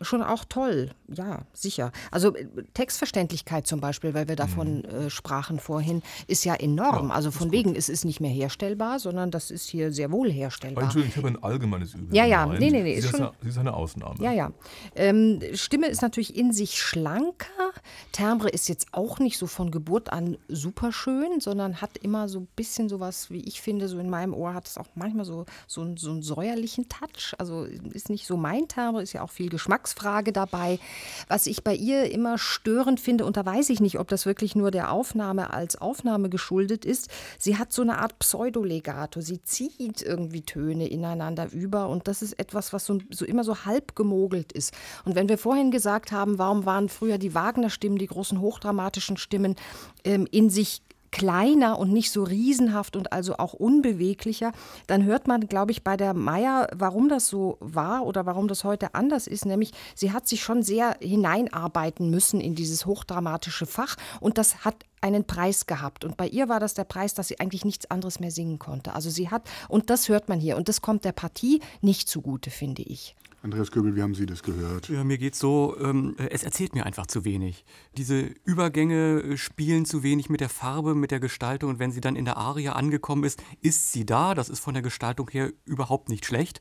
[0.01, 1.91] Schon auch toll, ja, sicher.
[2.11, 4.85] Also äh, Textverständlichkeit zum Beispiel, weil wir davon mhm.
[4.85, 7.09] äh, sprachen vorhin, ist ja enorm.
[7.09, 10.31] Ja, also von wegen, es ist nicht mehr herstellbar, sondern das ist hier sehr wohl
[10.31, 10.83] herstellbar.
[10.83, 12.15] Entschuldigung, ich habe ein allgemeines Übel.
[12.15, 12.99] Ja, ja, nee, nee, nee.
[12.99, 14.23] Sie ist, schon, eine, ist eine Ausnahme.
[14.23, 14.51] Ja, ja.
[14.95, 17.71] Ähm, Stimme ist natürlich in sich schlanker.
[18.11, 22.41] Timbre ist jetzt auch nicht so von Geburt an super schön, sondern hat immer so
[22.41, 25.45] ein bisschen sowas, wie ich finde, so in meinem Ohr hat es auch manchmal so,
[25.67, 27.33] so, so einen säuerlichen Touch.
[27.37, 30.79] Also ist nicht so mein Timbre, ist ja auch viel Geschmack Geschmacksfrage dabei.
[31.27, 34.55] Was ich bei ihr immer störend finde, und da weiß ich nicht, ob das wirklich
[34.55, 39.21] nur der Aufnahme als Aufnahme geschuldet ist, sie hat so eine Art Pseudolegato.
[39.21, 43.65] Sie zieht irgendwie Töne ineinander über und das ist etwas, was so, so immer so
[43.65, 44.73] halb gemogelt ist.
[45.05, 49.55] Und wenn wir vorhin gesagt haben, warum waren früher die Wagner-Stimmen, die großen hochdramatischen Stimmen
[50.03, 50.81] ähm, in sich
[51.11, 54.51] kleiner und nicht so riesenhaft und also auch unbeweglicher,
[54.87, 58.63] dann hört man, glaube ich, bei der Meier, warum das so war oder warum das
[58.63, 63.95] heute anders ist, nämlich sie hat sich schon sehr hineinarbeiten müssen in dieses hochdramatische Fach
[64.19, 66.03] und das hat einen Preis gehabt.
[66.05, 68.93] Und bei ihr war das der Preis, dass sie eigentlich nichts anderes mehr singen konnte.
[68.93, 72.49] Also sie hat, und das hört man hier, und das kommt der Partie nicht zugute,
[72.49, 73.15] finde ich.
[73.47, 74.89] Andreas Göbel, wie haben Sie das gehört?
[74.89, 77.63] Ja, mir geht so, ähm, es erzählt mir einfach zu wenig.
[77.95, 82.01] Diese Übergänge äh, spielen zu wenig mit der Farbe, mit der Gestaltung und wenn sie
[82.01, 84.35] dann in der Aria angekommen ist, ist sie da.
[84.35, 86.59] Das ist von der Gestaltung her überhaupt nicht schlecht.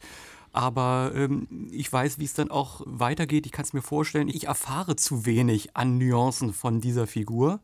[0.56, 3.44] Aber ähm, ich weiß, wie es dann auch weitergeht.
[3.44, 7.60] Ich kann es mir vorstellen, ich erfahre zu wenig an Nuancen von dieser Figur.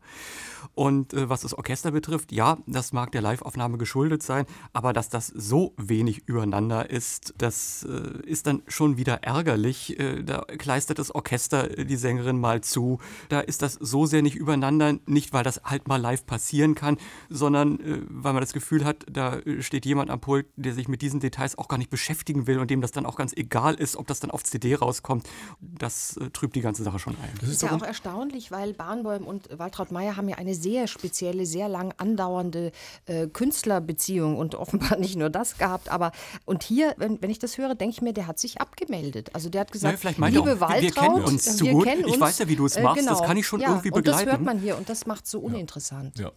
[0.75, 5.09] Und äh, was das Orchester betrifft, ja, das mag der Live-Aufnahme geschuldet sein, aber dass
[5.09, 9.99] das so wenig übereinander ist, das äh, ist dann schon wieder ärgerlich.
[9.99, 12.99] Äh, da kleistert das Orchester äh, die Sängerin mal zu.
[13.29, 16.97] Da ist das so sehr nicht übereinander, nicht weil das halt mal live passieren kann,
[17.29, 20.87] sondern äh, weil man das Gefühl hat, da äh, steht jemand am Pult, der sich
[20.87, 23.75] mit diesen Details auch gar nicht beschäftigen will und dem das dann auch ganz egal
[23.75, 25.27] ist, ob das dann auf CD rauskommt,
[25.59, 27.33] das äh, trübt die ganze Sache schon ein.
[27.39, 31.45] Das ist, ja auch erstaunlich, weil Barnbäum und Waltraud Meyer haben ja eine sehr spezielle,
[31.45, 32.71] sehr lang andauernde
[33.05, 35.89] äh, Künstlerbeziehung und offenbar nicht nur das gehabt.
[35.89, 36.11] Aber
[36.45, 39.33] und hier, wenn, wenn ich das höre, denke ich mir, der hat sich abgemeldet.
[39.33, 41.87] Also der hat gesagt, naja, liebe auch, Waltraud, wir kennen uns zu gut.
[41.87, 42.97] Ich weiß ja, wie du es machst.
[42.97, 43.17] Äh, genau.
[43.17, 44.19] Das kann ich schon ja, irgendwie begleiten.
[44.19, 46.19] Und das hört man hier und das macht es so uninteressant.
[46.19, 46.31] Ja.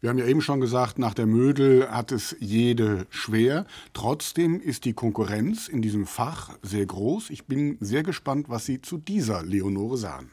[0.00, 3.66] Wir haben ja eben schon gesagt, nach der Mödel hat es jede schwer.
[3.92, 7.30] Trotzdem ist die Konkurrenz in diesem Fach sehr groß.
[7.30, 10.30] Ich bin sehr gespannt, was Sie zu dieser Leonore sagen.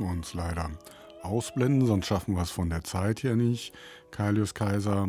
[0.00, 0.70] Müssen uns leider
[1.22, 3.72] ausblenden, sonst schaffen wir es von der Zeit her nicht.
[4.10, 5.08] Kailius Kaiser,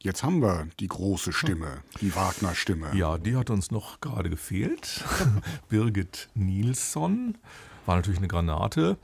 [0.00, 2.94] jetzt haben wir die große Stimme, die Wagner-Stimme.
[2.94, 5.04] Ja, die hat uns noch gerade gefehlt.
[5.68, 7.38] Birgit Nilsson
[7.86, 8.98] war natürlich eine Granate.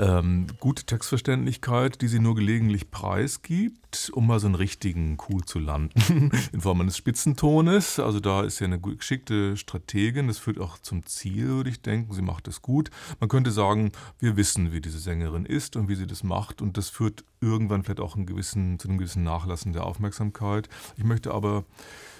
[0.00, 5.58] Ähm, gute Textverständlichkeit, die sie nur gelegentlich preisgibt, um mal so einen richtigen Coup zu
[5.58, 7.98] landen in Form eines Spitzentones.
[7.98, 10.28] Also da ist sie eine geschickte Strategin.
[10.28, 12.12] Das führt auch zum Ziel, würde ich denken.
[12.12, 12.90] Sie macht es gut.
[13.18, 13.90] Man könnte sagen,
[14.20, 16.62] wir wissen, wie diese Sängerin ist und wie sie das macht.
[16.62, 20.68] Und das führt irgendwann vielleicht auch einen gewissen, zu einem gewissen Nachlassen der Aufmerksamkeit.
[20.96, 21.64] Ich möchte aber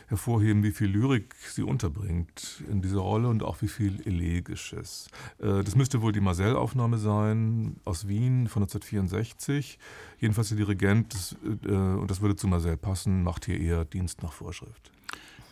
[0.08, 5.08] hervorheben, wie viel Lyrik sie unterbringt in dieser Rolle und auch wie viel Elegisches.
[5.38, 9.78] Äh, das müsste wohl die Marcel-Aufnahme sein aus Wien von 1964.
[10.18, 14.32] Jedenfalls der Dirigent, äh, und das würde zu Marcel passen, macht hier eher Dienst nach
[14.32, 14.90] Vorschrift.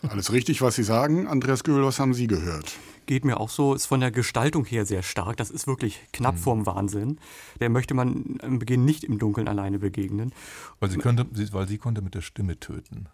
[0.02, 1.26] Alles richtig, was Sie sagen.
[1.26, 2.76] Andreas Göhl, was haben Sie gehört?
[3.06, 5.36] Geht mir auch so, ist von der Gestaltung her sehr stark.
[5.36, 6.40] Das ist wirklich knapp mhm.
[6.40, 7.18] vorm Wahnsinn.
[7.60, 10.32] Der möchte man am Beginn nicht im Dunkeln alleine begegnen.
[10.80, 13.08] Weil sie, könnte, weil sie konnte mit der Stimme töten.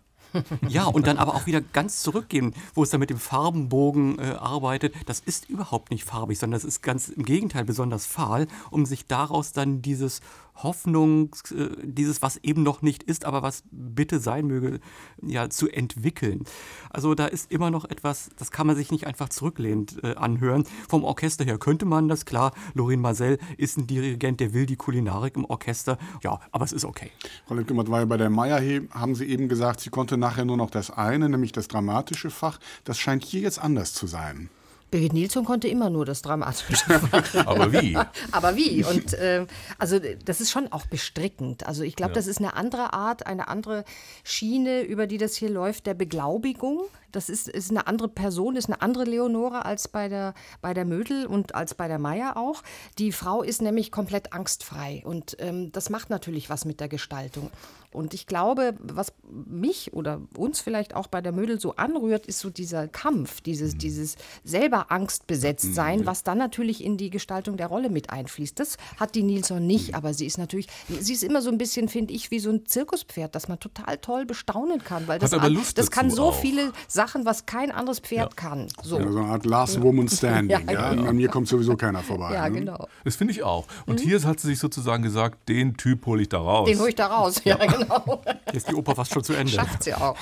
[0.68, 4.34] Ja, und dann aber auch wieder ganz zurückgehen, wo es dann mit dem Farbenbogen äh,
[4.38, 4.94] arbeitet.
[5.06, 9.06] Das ist überhaupt nicht farbig, sondern das ist ganz im Gegenteil besonders fahl, um sich
[9.06, 10.20] daraus dann dieses
[10.54, 14.80] Hoffnung, äh, dieses, was eben noch nicht ist, aber was bitte sein möge,
[15.22, 16.44] ja, zu entwickeln.
[16.90, 20.64] Also da ist immer noch etwas, das kann man sich nicht einfach zurücklehnend äh, anhören.
[20.88, 22.52] Vom Orchester her könnte man das, klar.
[22.74, 25.98] Lorin Marcel ist ein Dirigent, der will die Kulinarik im Orchester.
[26.22, 27.10] Ja, aber es ist okay.
[27.46, 30.90] Frau Lemke-Matt bei der Meier haben Sie eben gesagt, sie konnte nachher nur noch das
[30.90, 32.58] eine, nämlich das dramatische Fach.
[32.84, 34.50] Das scheint hier jetzt anders zu sein.
[34.92, 36.84] Birgit Nilsson konnte immer nur das Dramatische.
[37.46, 37.96] Aber wie?
[38.30, 38.84] Aber wie?
[38.84, 39.46] Und äh,
[39.78, 41.66] also das ist schon auch bestrickend.
[41.66, 42.16] Also ich glaube, ja.
[42.16, 43.84] das ist eine andere Art, eine andere
[44.22, 46.82] Schiene, über die das hier läuft, der Beglaubigung.
[47.12, 50.84] Das ist, ist eine andere Person, ist eine andere Leonore als bei der, bei der
[50.84, 52.62] Mödel und als bei der Meier auch.
[52.98, 57.50] Die Frau ist nämlich komplett angstfrei und ähm, das macht natürlich was mit der Gestaltung.
[57.92, 62.38] Und ich glaube, was mich oder uns vielleicht auch bei der Mödel so anrührt, ist
[62.38, 63.78] so dieser Kampf, dieses, mhm.
[63.78, 66.06] dieses selber angstbesetzt sein, mhm.
[66.06, 68.58] was dann natürlich in die Gestaltung der Rolle mit einfließt.
[68.58, 69.94] Das hat die Nilsson nicht, mhm.
[69.94, 72.64] aber sie ist natürlich, sie ist immer so ein bisschen, finde ich, wie so ein
[72.64, 75.30] Zirkuspferd, das man total toll bestaunen kann, weil das,
[75.74, 76.40] das kann so auch.
[76.40, 78.36] viele Sachen, was kein anderes Pferd ja.
[78.36, 78.68] kann.
[78.82, 78.98] So.
[78.98, 80.50] Ja, so eine Art Last Woman Standing.
[80.66, 80.90] ja, ja.
[80.90, 81.08] Genau.
[81.08, 82.34] An mir kommt sowieso keiner vorbei.
[82.34, 82.60] Ja, ne?
[82.60, 82.88] genau.
[83.04, 83.66] Das finde ich auch.
[83.86, 84.08] Und mhm.
[84.08, 86.68] hier hat sie sich sozusagen gesagt, den Typ hole ich da raus.
[86.68, 88.22] Den hole ich da raus, ja, genau.
[88.50, 89.52] Hier ist die Oper fast schon zu Ende.
[89.52, 90.16] Schafft sie auch.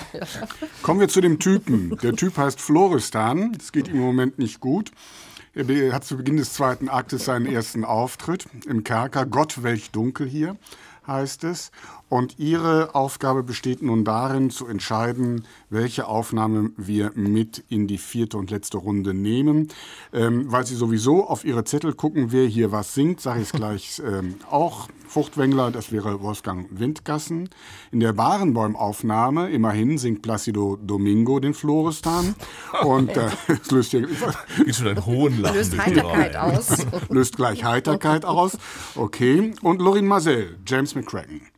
[0.82, 1.96] Kommen wir zu dem Typen.
[2.02, 3.52] Der Typ heißt Floristan.
[3.52, 4.90] Das geht ihm im Moment nicht gut.
[5.54, 9.26] Er hat zu Beginn des zweiten Aktes seinen ersten Auftritt im Kerker.
[9.26, 10.56] Gott, welch dunkel hier,
[11.08, 11.72] heißt es.
[12.10, 18.36] Und ihre Aufgabe besteht nun darin, zu entscheiden, welche Aufnahme wir mit in die vierte
[18.36, 19.68] und letzte Runde nehmen.
[20.12, 23.52] Ähm, weil Sie sowieso auf Ihre Zettel gucken, wer hier was singt, sage ich es
[23.52, 24.88] gleich ähm, auch.
[25.06, 27.48] Fruchtwängler, das wäre Wolfgang Windgassen.
[27.90, 32.34] In der Barenbäum-Aufnahme, immerhin, singt Placido Domingo den Florestan.
[32.82, 33.28] Und äh,
[33.62, 34.08] es löst hier
[34.72, 36.86] schon einen hohen Lachen löst Heiterkeit aus.
[37.08, 38.58] löst gleich Heiterkeit aus.
[38.96, 39.52] Okay.
[39.62, 41.49] Und Lorin Marcel, James McCracken.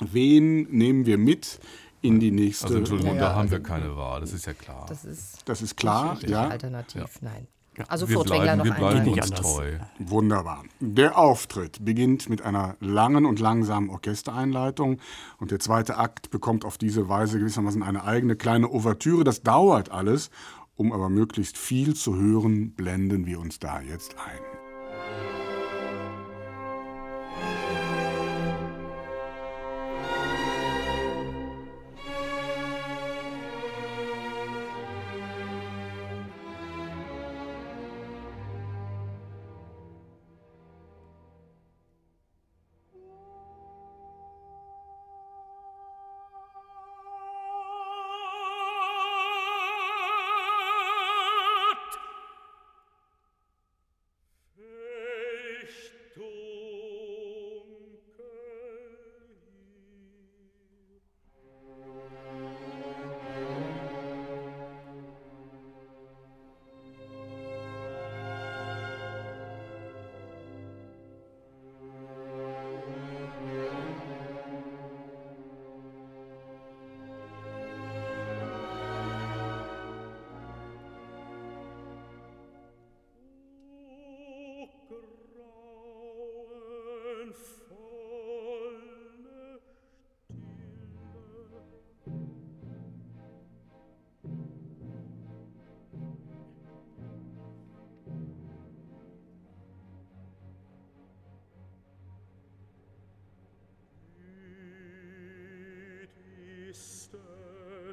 [0.00, 1.60] Wen nehmen wir mit
[2.02, 2.66] in die nächste?
[2.66, 4.86] Also Entschuldigung, ja, da haben wir keine Wahl, das ist ja klar.
[4.88, 6.48] Das ist, das ist klar, ja.
[6.48, 7.08] Alternativ, ja.
[7.20, 7.46] nein.
[7.88, 9.78] Also wir bleiben, noch wir bleiben uns treu.
[9.98, 10.62] Wunderbar.
[10.78, 15.00] Der Auftritt beginnt mit einer langen und langsamen Orchestereinleitung
[15.38, 19.24] und der zweite Akt bekommt auf diese Weise gewissermaßen eine eigene kleine Ouvertüre.
[19.24, 20.30] Das dauert alles,
[20.76, 24.53] um aber möglichst viel zu hören, blenden wir uns da jetzt ein.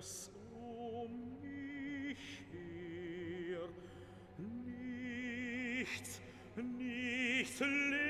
[0.02, 2.18] es um mich
[2.50, 3.70] hier.
[5.78, 6.22] Nichts,
[6.56, 8.01] nichts lebt.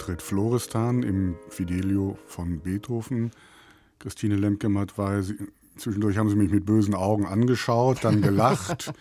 [0.00, 3.32] Auftritt Florestan im Fidelio von Beethoven.
[3.98, 5.20] Christine Lemke-Matwei,
[5.76, 8.94] zwischendurch haben Sie mich mit bösen Augen angeschaut, dann gelacht.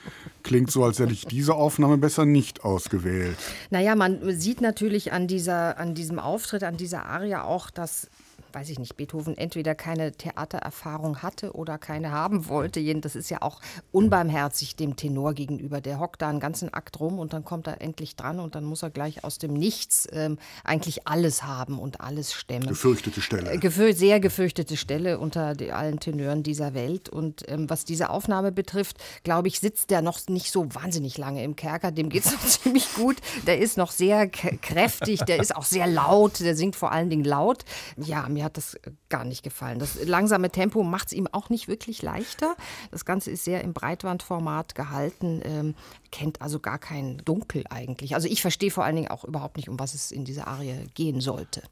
[0.43, 3.38] Klingt so, als hätte ich diese Aufnahme besser nicht ausgewählt.
[3.69, 8.09] Naja, man sieht natürlich an, dieser, an diesem Auftritt, an dieser Aria auch, dass
[8.53, 12.80] weiß ich nicht, Beethoven entweder keine Theatererfahrung hatte oder keine haben wollte.
[13.01, 13.61] Das ist ja auch
[13.91, 15.81] unbarmherzig dem Tenor gegenüber.
[15.81, 18.63] Der hockt da einen ganzen Akt rum und dann kommt er endlich dran und dann
[18.63, 22.67] muss er gleich aus dem Nichts ähm, eigentlich alles haben und alles stemmen.
[22.67, 23.51] Gefürchtete Stelle.
[23.51, 27.09] Äh, gefür sehr gefürchtete Stelle unter allen Tenören dieser Welt.
[27.09, 31.43] Und ähm, was diese Aufnahme betrifft, glaube ich, sitzt der noch nicht so wahnsinnig lange
[31.43, 31.91] im Kerker.
[31.91, 33.17] Dem geht es noch ziemlich gut.
[33.45, 37.23] Der ist noch sehr kräftig, der ist auch sehr laut, der singt vor allen Dingen
[37.23, 37.65] laut.
[37.97, 39.80] Ja, mir mir hat das äh, gar nicht gefallen.
[39.80, 42.56] Das langsame Tempo macht es ihm auch nicht wirklich leichter.
[42.90, 45.76] Das Ganze ist sehr im Breitbandformat gehalten, ähm,
[46.11, 48.16] kennt also gar kein Dunkel eigentlich.
[48.16, 50.88] Also ich verstehe vor allen Dingen auch überhaupt nicht, um was es in dieser Arie
[50.94, 51.64] gehen sollte.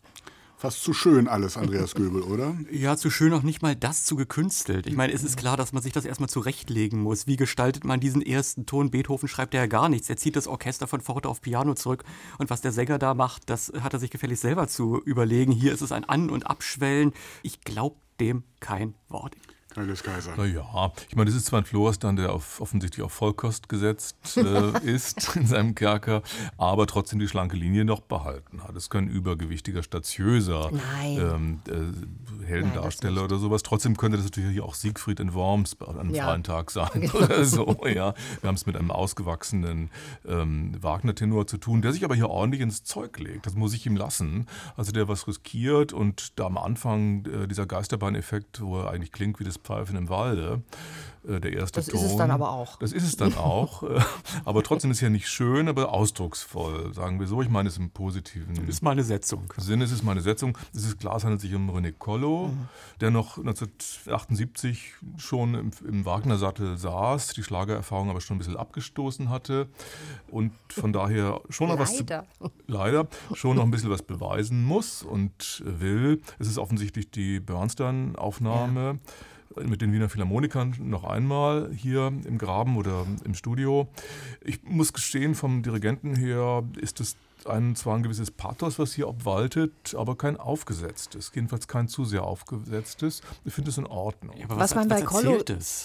[0.59, 2.57] Fast zu schön alles, Andreas Göbel, oder?
[2.71, 4.87] Ja, zu schön auch nicht mal das zu gekünstelt.
[4.87, 7.27] Ich meine, es ist klar, dass man sich das erstmal zurechtlegen muss.
[7.27, 8.89] Wie gestaltet man diesen ersten Ton?
[8.89, 10.09] Beethoven schreibt ja gar nichts.
[10.09, 12.03] Er zieht das Orchester von Forte auf Piano zurück.
[12.39, 15.51] Und was der Sänger da macht, das hat er sich gefällig selber zu überlegen.
[15.51, 17.13] Hier ist es ein An- und Abschwellen.
[17.43, 19.35] Ich glaube dem kein Wort.
[19.77, 20.35] Alles Kaiser.
[20.35, 24.79] Naja, ich meine, das ist zwar ein Florestan, der auf, offensichtlich auf Vollkost gesetzt äh,
[24.83, 26.23] ist in seinem Kerker,
[26.57, 28.75] aber trotzdem die schlanke Linie noch behalten hat.
[28.75, 30.71] Es können übergewichtiger, statiöser
[31.03, 33.61] ähm, äh, Heldendarsteller oder sowas.
[33.61, 36.25] Trotzdem könnte das natürlich auch Siegfried in Worms an einem ja.
[36.25, 37.77] freien Tag sein oder so.
[37.85, 38.15] Ja.
[38.41, 39.91] Wir haben es mit einem ausgewachsenen
[40.27, 43.45] ähm, Wagner-Tenor zu tun, der sich aber hier ordentlich ins Zeug legt.
[43.45, 44.47] Das muss ich ihm lassen.
[44.75, 49.39] Also der was riskiert und da am Anfang äh, dieser Geisterbahn-Effekt, wo er eigentlich klingt
[49.39, 50.61] wie das Pfeifen im Walde.
[51.27, 51.95] äh, der erste das Ton.
[51.95, 52.77] Das ist es dann aber auch.
[52.77, 53.83] Das ist es dann auch.
[53.83, 53.99] Äh,
[54.45, 57.41] aber trotzdem ist ja nicht schön, aber ausdrucksvoll, sagen wir so.
[57.41, 59.53] Ich meine es im positiven Das ist meine Setzung.
[59.57, 59.81] Sinn.
[59.81, 60.57] Es ist meine Setzung.
[60.73, 62.69] Es ist klar, es handelt sich um René Collo, mhm.
[63.01, 69.29] der noch 1978 schon im, im Wagner-Sattel saß, die Schlagererfahrung aber schon ein bisschen abgestoßen
[69.29, 69.67] hatte
[70.29, 72.03] und von daher schon noch was
[72.67, 76.21] leider schon noch ein bisschen was beweisen muss und will.
[76.39, 78.99] Es ist offensichtlich die Bernstein-Aufnahme.
[79.03, 79.13] Ja
[79.55, 83.87] mit den Wiener Philharmonikern noch einmal hier im Graben oder im Studio.
[84.41, 87.15] Ich muss gestehen, vom Dirigenten her ist es
[87.45, 91.31] ein, zwar ein gewisses Pathos, was hier obwaltet, aber kein aufgesetztes.
[91.33, 93.21] Jedenfalls kein zu sehr aufgesetztes.
[93.45, 94.35] Ich finde es in Ordnung.
[94.37, 95.39] Ja, was, was, man bei Kollo,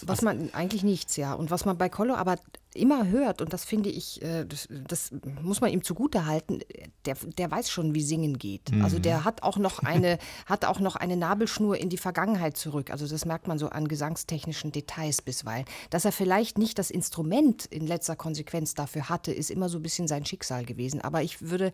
[0.06, 1.34] was man eigentlich nichts, ja.
[1.34, 2.36] Und was man bei Kollo aber
[2.74, 5.12] immer hört, und das finde ich, äh, das, das,
[5.42, 6.60] muss man ihm zugute halten,
[7.04, 8.72] der, der weiß schon, wie Singen geht.
[8.72, 8.84] Mhm.
[8.84, 12.90] Also der hat auch noch eine, hat auch noch eine Nabelschnur in die Vergangenheit zurück.
[12.90, 15.66] Also das merkt man so an gesangstechnischen Details bisweilen.
[15.90, 19.82] Dass er vielleicht nicht das Instrument in letzter Konsequenz dafür hatte, ist immer so ein
[19.82, 21.00] bisschen sein Schicksal gewesen.
[21.00, 21.72] Aber ich würde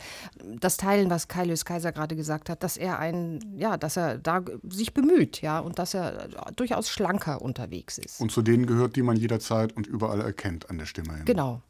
[0.61, 4.43] das teilen, was Kaius Kaiser gerade gesagt hat, dass er ein, ja, dass er da
[4.69, 8.21] sich bemüht, ja, und dass er durchaus schlanker unterwegs ist.
[8.21, 11.15] Und zu denen gehört, die man jederzeit und überall erkennt an der Stimme.
[11.15, 11.25] Hin.
[11.25, 11.63] Genau.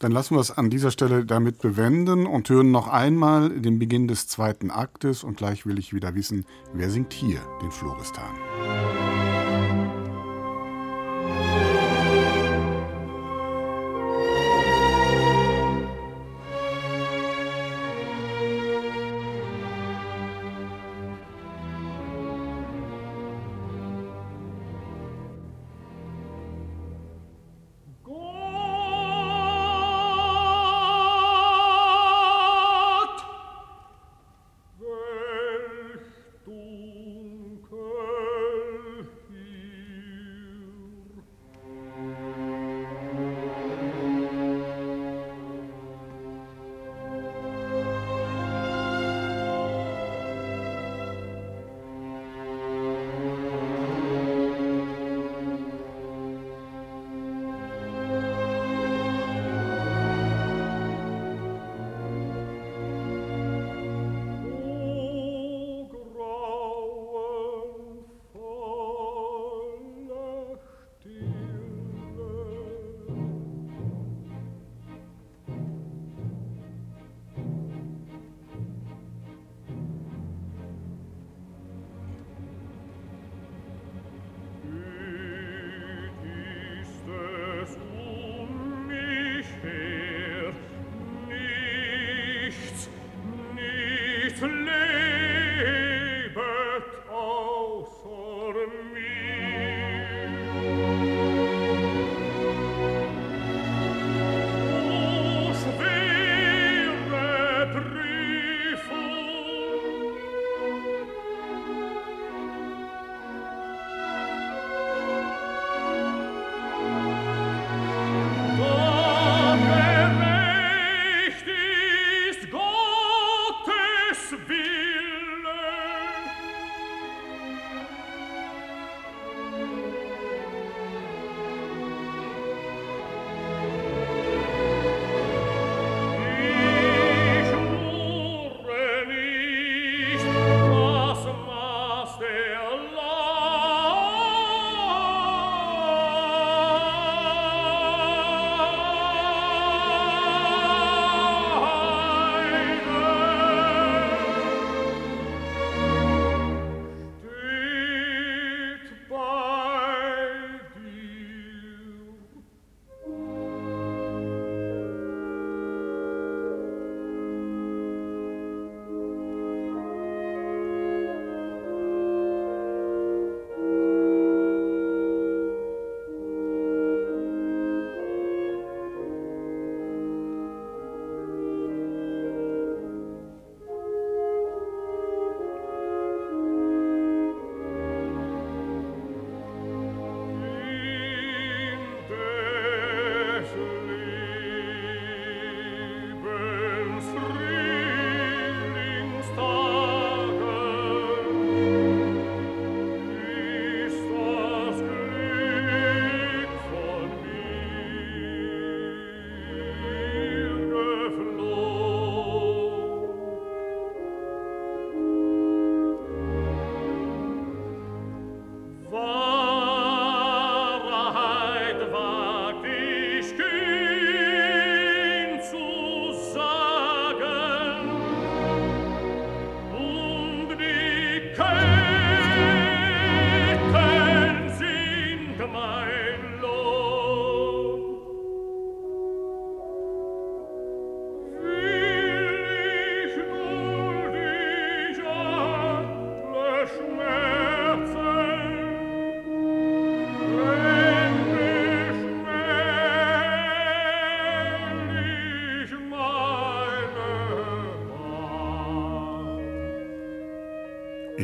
[0.00, 4.08] Dann lassen wir es an dieser Stelle damit bewenden und hören noch einmal den Beginn
[4.08, 8.34] des zweiten Aktes und gleich will ich wieder wissen, wer singt hier den Floristan.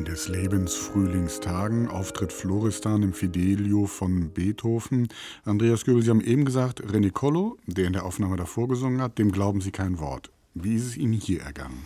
[0.00, 5.08] In des Lebens Frühlingstagen Auftritt Floristan im Fidelio von Beethoven.
[5.44, 9.18] Andreas Göbel, Sie haben eben gesagt, René Collo, der in der Aufnahme davor gesungen hat,
[9.18, 10.30] dem glauben Sie kein Wort.
[10.54, 11.84] Wie ist es Ihnen hier ergangen?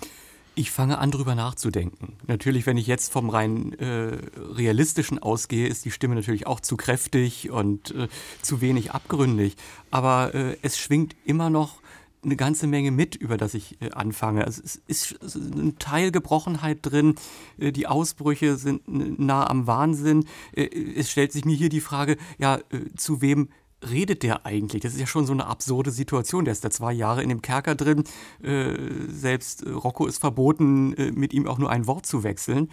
[0.54, 2.12] Ich fange an, drüber nachzudenken.
[2.28, 6.76] Natürlich, wenn ich jetzt vom rein äh, realistischen ausgehe, ist die Stimme natürlich auch zu
[6.76, 8.06] kräftig und äh,
[8.42, 9.56] zu wenig abgründig.
[9.90, 11.80] Aber äh, es schwingt immer noch
[12.24, 14.44] eine ganze Menge mit, über das ich äh, anfange.
[14.44, 17.14] Also es ist ein Teil Gebrochenheit drin,
[17.58, 20.26] äh, die Ausbrüche sind nah am Wahnsinn.
[20.52, 22.58] Äh, es stellt sich mir hier die Frage, ja,
[22.96, 23.48] zu wem
[23.90, 24.82] redet der eigentlich?
[24.82, 26.44] Das ist ja schon so eine absurde Situation.
[26.44, 28.04] Der ist da zwei Jahre in dem Kerker drin.
[28.40, 32.70] Selbst Rocco ist verboten, mit ihm auch nur ein Wort zu wechseln.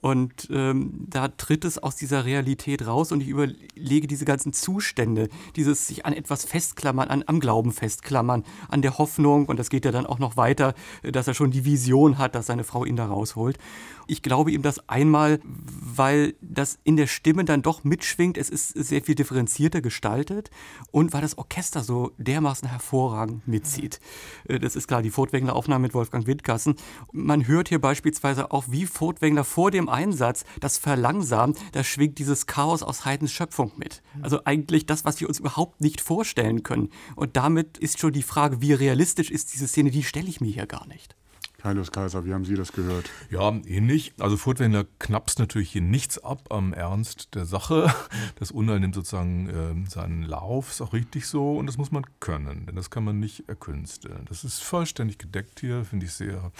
[0.00, 5.28] Und ähm, da tritt es aus dieser Realität raus und ich überlege diese ganzen Zustände,
[5.56, 9.84] dieses sich an etwas festklammern, an, am Glauben festklammern, an der Hoffnung und das geht
[9.84, 12.96] ja dann auch noch weiter, dass er schon die Vision hat, dass seine Frau ihn
[12.96, 13.58] da rausholt.
[14.06, 18.38] Ich glaube ihm das einmal, weil das in der Stimme dann doch mitschwingt.
[18.38, 20.50] Es ist sehr viel differenzierter gestaltet
[20.90, 24.00] und weil das Orchester so dermaßen hervorragend mitzieht.
[24.48, 26.74] Äh, das ist klar, die Furtwängler Aufnahme mit Wolfgang Windkassen.
[27.12, 32.46] Man hört hier beispielsweise auch, wie Furtwängler vor dem Einsatz das verlangsamt, da schwingt dieses
[32.46, 34.02] Chaos aus Haydns Schöpfung mit.
[34.22, 36.90] Also eigentlich das, was wir uns überhaupt nicht vorstellen können.
[37.16, 40.50] Und damit ist schon die Frage, wie realistisch ist diese Szene, die stelle ich mir
[40.52, 41.16] hier gar nicht.
[41.60, 43.10] Kaius Kaiser, wie haben Sie das gehört?
[43.28, 44.14] Ja, ähnlich.
[44.18, 47.92] Also Furtwängler knappst natürlich hier nichts ab am Ernst der Sache.
[48.36, 52.04] Das Unheil nimmt sozusagen äh, seinen Lauf, ist auch richtig so und das muss man
[52.20, 54.24] können, denn das kann man nicht erkünsteln.
[54.28, 56.52] Das ist vollständig gedeckt hier, finde ich sehr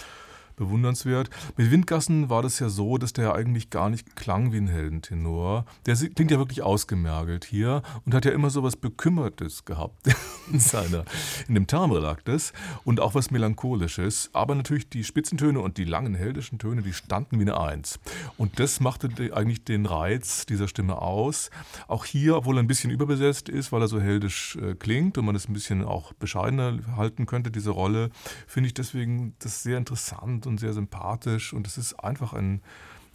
[0.60, 1.30] bewundernswert.
[1.56, 5.64] Mit Windgassen war das ja so, dass der eigentlich gar nicht klang wie ein Heldentenor.
[5.86, 10.06] Der klingt ja wirklich ausgemergelt hier und hat ja immer so was Bekümmertes gehabt
[10.52, 11.04] in, seiner,
[11.48, 12.52] in dem Termrelaktis
[12.84, 14.30] und auch was Melancholisches.
[14.34, 17.98] Aber natürlich die Spitzentöne und die langen heldischen Töne, die standen wie eine Eins.
[18.36, 21.50] Und das machte eigentlich den Reiz dieser Stimme aus.
[21.88, 25.24] Auch hier, obwohl er ein bisschen überbesetzt ist, weil er so heldisch äh, klingt und
[25.24, 28.10] man es ein bisschen auch bescheidener halten könnte, diese Rolle,
[28.46, 32.60] finde ich deswegen das sehr interessant und sehr sympathisch und es ist einfach ein,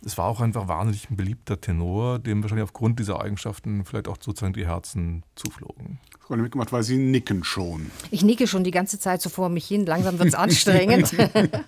[0.03, 4.17] es war auch einfach wahnsinnig ein beliebter Tenor, dem wahrscheinlich aufgrund dieser Eigenschaften vielleicht auch
[4.19, 5.99] sozusagen die Herzen zuflogen.
[6.27, 7.91] Frau mitgemacht, weil Sie nicken schon.
[8.09, 9.85] Ich nicke schon die ganze Zeit so vor mich hin.
[9.85, 11.13] Langsam wird es anstrengend.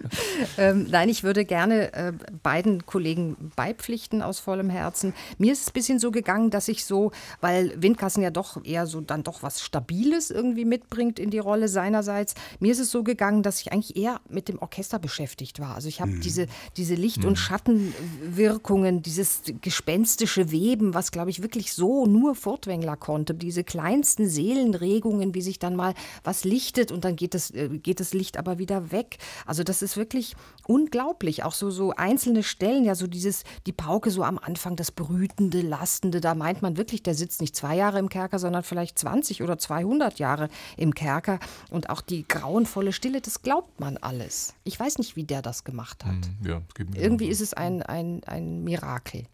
[0.57, 5.13] ähm, nein, ich würde gerne äh, beiden Kollegen beipflichten aus vollem Herzen.
[5.37, 8.87] Mir ist es ein bisschen so gegangen, dass ich so, weil Windkassen ja doch eher
[8.87, 12.33] so dann doch was Stabiles irgendwie mitbringt in die Rolle seinerseits.
[12.59, 15.75] Mir ist es so gegangen, dass ich eigentlich eher mit dem Orchester beschäftigt war.
[15.75, 16.21] Also ich habe mhm.
[16.21, 16.47] diese,
[16.77, 17.35] diese Licht- und mhm.
[17.35, 24.46] Schattenwirkungen, dieses gespenstische Weben, was glaube ich wirklich so nur Furtwängler konnte, diese kleinsten Seen
[24.47, 25.93] Seelenregungen, wie sich dann mal
[26.23, 29.17] was lichtet und dann geht das, äh, geht das Licht aber wieder weg.
[29.45, 31.43] Also das ist wirklich unglaublich.
[31.43, 35.61] Auch so, so einzelne Stellen, ja, so dieses, die Pauke so am Anfang, das Brütende,
[35.61, 39.43] Lastende, da meint man wirklich, der sitzt nicht zwei Jahre im Kerker, sondern vielleicht 20
[39.43, 40.47] oder 200 Jahre
[40.77, 41.39] im Kerker.
[41.69, 44.53] Und auch die grauenvolle Stille, das glaubt man alles.
[44.63, 46.25] Ich weiß nicht, wie der das gemacht hat.
[46.25, 46.61] Hm, ja,
[46.95, 49.25] Irgendwie ist es ein, ein, ein Mirakel.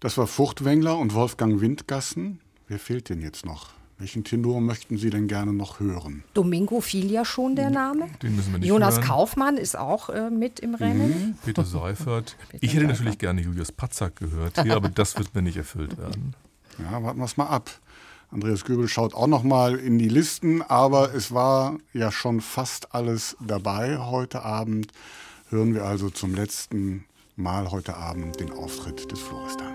[0.00, 2.40] Das war Furchtwängler und Wolfgang Windgassen.
[2.68, 3.70] Wer fehlt denn jetzt noch?
[3.98, 6.24] Welchen Tenor möchten Sie denn gerne noch hören?
[6.34, 8.08] Domingo fiel ja schon der Name.
[8.22, 9.04] Den müssen wir nicht Jonas hören.
[9.04, 11.08] Kaufmann ist auch äh, mit im Rennen.
[11.08, 11.38] Mhm.
[11.44, 12.36] Peter Seifert.
[12.48, 12.98] Peter ich hätte Seifert.
[12.98, 16.34] natürlich gerne Julius Patzak gehört hier, aber das wird mir nicht erfüllt werden.
[16.78, 17.70] Ja, warten wir es mal ab.
[18.32, 22.92] Andreas Göbel schaut auch noch mal in die Listen, aber es war ja schon fast
[22.92, 24.88] alles dabei heute Abend.
[25.50, 27.04] Hören wir also zum letzten
[27.36, 29.72] Mal heute Abend den Auftritt des Floristan.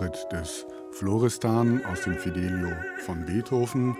[0.00, 2.72] Auftritt des Floristan aus dem Fidelio
[3.04, 3.94] von Beethoven.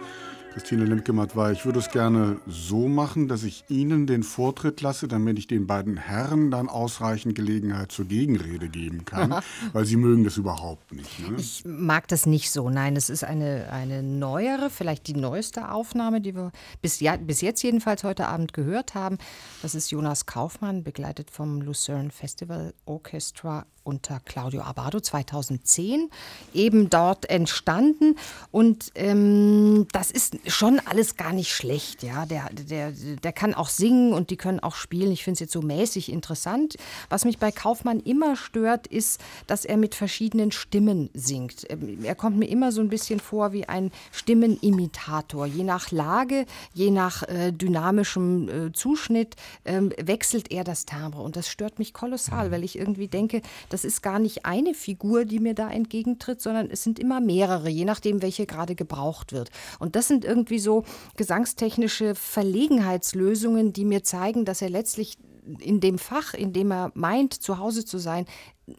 [0.54, 5.38] Christine Lemke-Matwei, ich würde es gerne so machen, dass ich Ihnen den Vortritt lasse, damit
[5.38, 10.38] ich den beiden Herren dann ausreichend Gelegenheit zur Gegenrede geben kann, weil Sie mögen das
[10.38, 11.20] überhaupt nicht.
[11.20, 11.36] Ne?
[11.38, 12.68] Ich mag das nicht so.
[12.68, 16.50] Nein, es ist eine, eine neuere, vielleicht die neueste Aufnahme, die wir
[16.82, 19.18] bis, ja, bis jetzt jedenfalls heute Abend gehört haben.
[19.62, 26.10] Das ist Jonas Kaufmann, begleitet vom Lucerne Festival Orchestra unter Claudio Abado 2010
[26.54, 28.16] eben dort entstanden
[28.50, 32.26] und ähm, das ist schon alles gar nicht schlecht, ja.
[32.26, 35.12] Der, der, der kann auch singen und die können auch spielen.
[35.12, 36.76] Ich finde es jetzt so mäßig interessant.
[37.08, 41.66] Was mich bei Kaufmann immer stört, ist, dass er mit verschiedenen Stimmen singt.
[41.70, 45.46] Ähm, er kommt mir immer so ein bisschen vor wie ein Stimmenimitator.
[45.46, 51.36] Je nach Lage, je nach äh, dynamischem äh, Zuschnitt äh, wechselt er das Timbre und
[51.36, 55.40] das stört mich kolossal, weil ich irgendwie denke, das ist gar nicht eine Figur, die
[55.40, 59.50] mir da entgegentritt, sondern es sind immer mehrere, je nachdem, welche gerade gebraucht wird.
[59.78, 60.84] Und das sind irgendwie so
[61.16, 65.16] gesangstechnische Verlegenheitslösungen, die mir zeigen, dass er letztlich
[65.58, 68.26] in dem Fach, in dem er meint, zu Hause zu sein,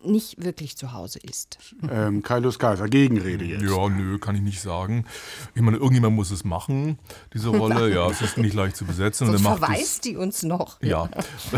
[0.03, 1.57] nicht wirklich zu Hause ist.
[1.89, 3.63] Ähm, Kaius Kaiser, Gegenrede jetzt.
[3.63, 5.05] Ja, nö, kann ich nicht sagen.
[5.55, 6.97] Ich meine, irgendjemand muss es machen,
[7.34, 7.81] diese Rolle.
[7.91, 9.27] Ja, es ist nicht leicht zu besetzen.
[9.27, 10.81] Sonst und verweist es, die uns noch.
[10.81, 11.09] Ja,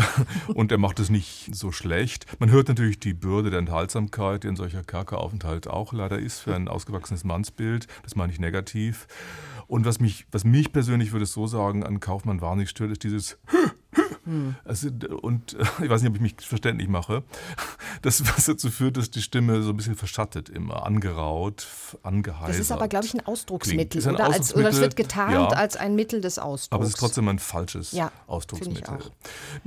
[0.54, 2.26] und er macht es nicht so schlecht.
[2.40, 6.54] Man hört natürlich die Bürde der Enthaltsamkeit, die ein solcher Kerkeraufenthalt auch leider ist für
[6.54, 7.86] ein ausgewachsenes Mannsbild.
[8.02, 9.06] Das meine ich negativ.
[9.66, 13.04] Und was mich, was mich persönlich, würde ich so sagen, an Kaufmann wahnsinnig stört, ist
[13.04, 13.38] dieses
[14.24, 14.54] hm.
[14.64, 14.88] Also,
[15.22, 17.22] und ich weiß nicht, ob ich mich verständlich mache.
[18.02, 21.66] Das, was dazu führt, dass die Stimme so ein bisschen verschattet, immer angeraut,
[22.02, 22.50] angeheisert.
[22.50, 24.02] Das ist aber, glaube ich, ein Ausdrucksmittel.
[24.02, 26.72] Ein oder, Ausdrucksmittel als, oder es wird getarnt ja, als ein Mittel des Ausdrucks.
[26.72, 28.98] Aber es ist trotzdem ein falsches ja, Ausdrucksmittel.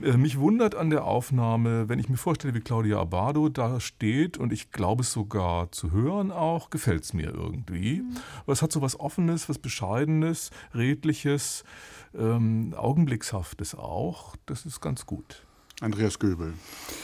[0.01, 4.37] Äh, mich wundert an der Aufnahme, wenn ich mir vorstelle, wie Claudia Abado da steht
[4.37, 8.01] und ich glaube es sogar zu hören auch, gefällt es mir irgendwie.
[8.01, 8.17] Mhm.
[8.43, 11.63] Aber es hat so was Offenes, was Bescheidenes, Redliches
[12.15, 14.35] ähm, Augenblickshaftes auch.
[14.45, 15.47] Das ist ganz gut.
[15.79, 16.55] Andreas Göbel.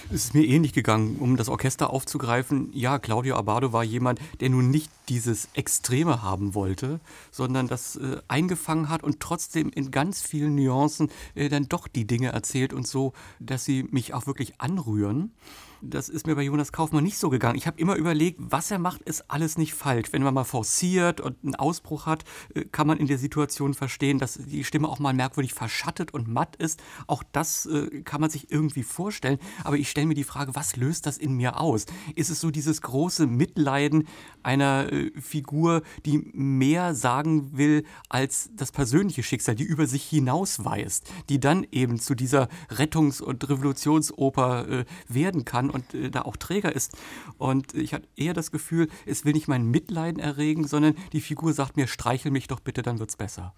[0.10, 2.70] Es ist mir ähnlich gegangen, um das Orchester aufzugreifen.
[2.74, 7.00] Ja, Claudio Abado war jemand, der nun nicht dieses Extreme haben wollte,
[7.30, 12.08] sondern das äh, eingefangen hat und trotzdem in ganz vielen Nuancen äh, dann doch die
[12.08, 15.34] Dinge erzählt und so, dass sie mich auch wirklich anrühren.
[15.84, 17.58] Das ist mir bei Jonas Kaufmann nicht so gegangen.
[17.58, 20.12] Ich habe immer überlegt, was er macht, ist alles nicht falsch.
[20.12, 22.24] Wenn man mal forciert und einen Ausbruch hat,
[22.54, 26.28] äh, kann man in der Situation verstehen, dass die Stimme auch mal merkwürdig verschattet und
[26.28, 26.82] matt ist.
[27.08, 29.40] Auch das äh, kann man sich irgendwie vorstellen.
[29.64, 31.86] Aber ich stelle mir die Frage, was löst das in mir aus?
[32.16, 34.08] Ist es so dieses große Mitleiden
[34.42, 41.12] einer äh, Figur, die mehr sagen will als das persönliche Schicksal, die über sich hinausweist,
[41.30, 46.74] die dann eben zu dieser Rettungs- und Revolutionsoper werden kann und äh, da auch Träger
[46.74, 46.98] ist.
[47.38, 51.54] Und ich hatte eher das Gefühl, es will nicht mein Mitleiden erregen, sondern die Figur
[51.54, 53.54] sagt mir, streichel mich doch bitte, dann wird's besser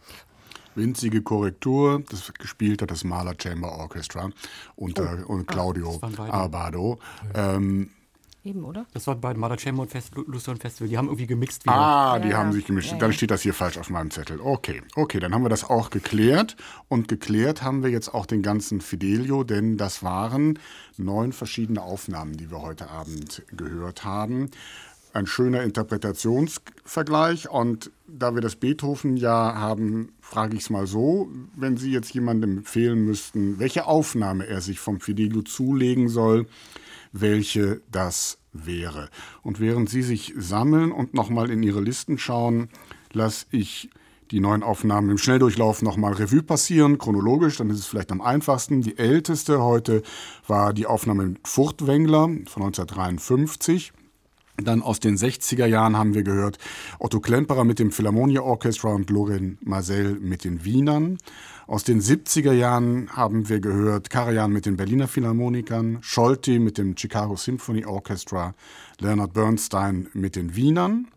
[0.75, 2.03] winzige Korrektur.
[2.09, 4.29] Das gespielt hat das Mahler Chamber Orchestra
[4.75, 5.41] unter oh.
[5.43, 6.99] Claudio ah, Arbado.
[7.33, 7.89] Ähm,
[8.45, 8.85] Eben, oder?
[8.93, 10.87] Das war bei Mother Chamber und Fest, Lucerne Festival.
[10.87, 11.65] Die haben irgendwie gemixt.
[11.65, 11.73] Wieder.
[11.73, 12.53] Ah, die ja, haben ja.
[12.53, 12.91] sich gemischt.
[12.91, 14.39] Ja, dann steht das hier falsch auf meinem Zettel.
[14.39, 16.55] Okay, okay, dann haben wir das auch geklärt.
[16.87, 20.59] Und geklärt haben wir jetzt auch den ganzen Fidelio, denn das waren
[20.95, 24.51] neun verschiedene Aufnahmen, die wir heute Abend gehört haben.
[25.11, 27.49] Ein schöner Interpretationsvergleich.
[27.49, 32.13] Und da wir das Beethoven ja haben, frage ich es mal so, wenn Sie jetzt
[32.13, 36.45] jemandem empfehlen müssten, welche Aufnahme er sich vom Fidelio zulegen soll,
[37.21, 39.09] welche das wäre.
[39.41, 42.69] Und während Sie sich sammeln und nochmal in Ihre Listen schauen,
[43.13, 43.89] lasse ich
[44.31, 48.81] die neuen Aufnahmen im Schnelldurchlauf nochmal Revue passieren, chronologisch, dann ist es vielleicht am einfachsten.
[48.81, 50.01] Die älteste heute
[50.47, 53.93] war die Aufnahme mit Furtwängler von 1953.
[54.57, 56.57] Dann aus den 60er Jahren haben wir gehört
[56.97, 61.17] Otto Klemperer mit dem Philharmonia Orchestra und Loren Marcel mit den Wienern.
[61.67, 66.95] Aus den 70er Jahren haben wir gehört Karajan mit den Berliner Philharmonikern, Scholti mit dem
[66.95, 68.53] Chicago Symphony Orchestra,
[68.99, 71.07] Leonard Bernstein mit den Wienern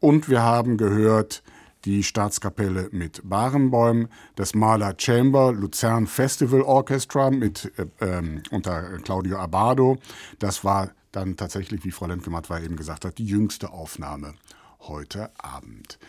[0.00, 1.44] und wir haben gehört
[1.84, 9.38] die Staatskapelle mit Barenbäum, das Maler Chamber Luzern Festival Orchestra mit, äh, äh, unter Claudio
[9.38, 9.98] Abado.
[10.40, 14.34] Das war dann tatsächlich, wie Frau Lendgematt war eben gesagt hat, die jüngste Aufnahme
[14.80, 16.00] heute Abend.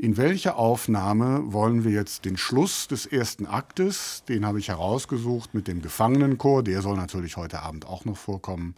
[0.00, 5.54] In welcher Aufnahme wollen wir jetzt den Schluss des ersten Aktes, den habe ich herausgesucht
[5.54, 8.76] mit dem Gefangenenchor, der soll natürlich heute Abend auch noch vorkommen.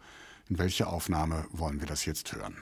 [0.48, 2.56] In welcher Aufnahme wollen wir das jetzt hören?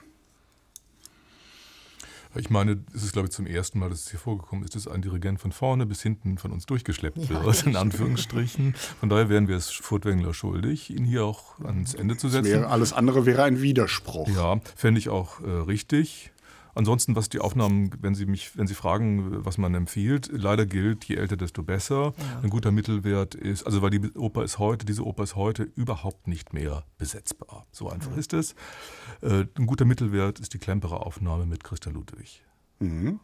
[2.35, 4.89] Ich meine, es ist, glaube ich, zum ersten Mal, dass es hier vorgekommen ist, dass
[4.89, 8.75] ein Dirigent von vorne bis hinten von uns durchgeschleppt ja, wird, in Anführungsstrichen.
[8.99, 12.51] Von daher wären wir es Furtwängler schuldig, ihn hier auch ans Ende zu setzen.
[12.51, 14.27] Wäre, alles andere wäre ein Widerspruch.
[14.27, 16.33] Ja, fände ich auch äh, richtig.
[16.75, 21.05] Ansonsten, was die Aufnahmen, wenn Sie mich, wenn Sie fragen, was man empfiehlt, leider gilt,
[21.05, 22.13] je älter, desto besser.
[22.17, 22.39] Ja.
[22.43, 26.27] Ein guter Mittelwert ist, also weil die Oper ist heute, diese Oper ist heute überhaupt
[26.27, 27.65] nicht mehr besetzbar.
[27.71, 28.19] So einfach mhm.
[28.19, 28.55] ist es.
[29.21, 32.43] Äh, ein guter Mittelwert ist die Klemperer Aufnahme mit Christa Ludwig.
[32.79, 33.19] Mhm.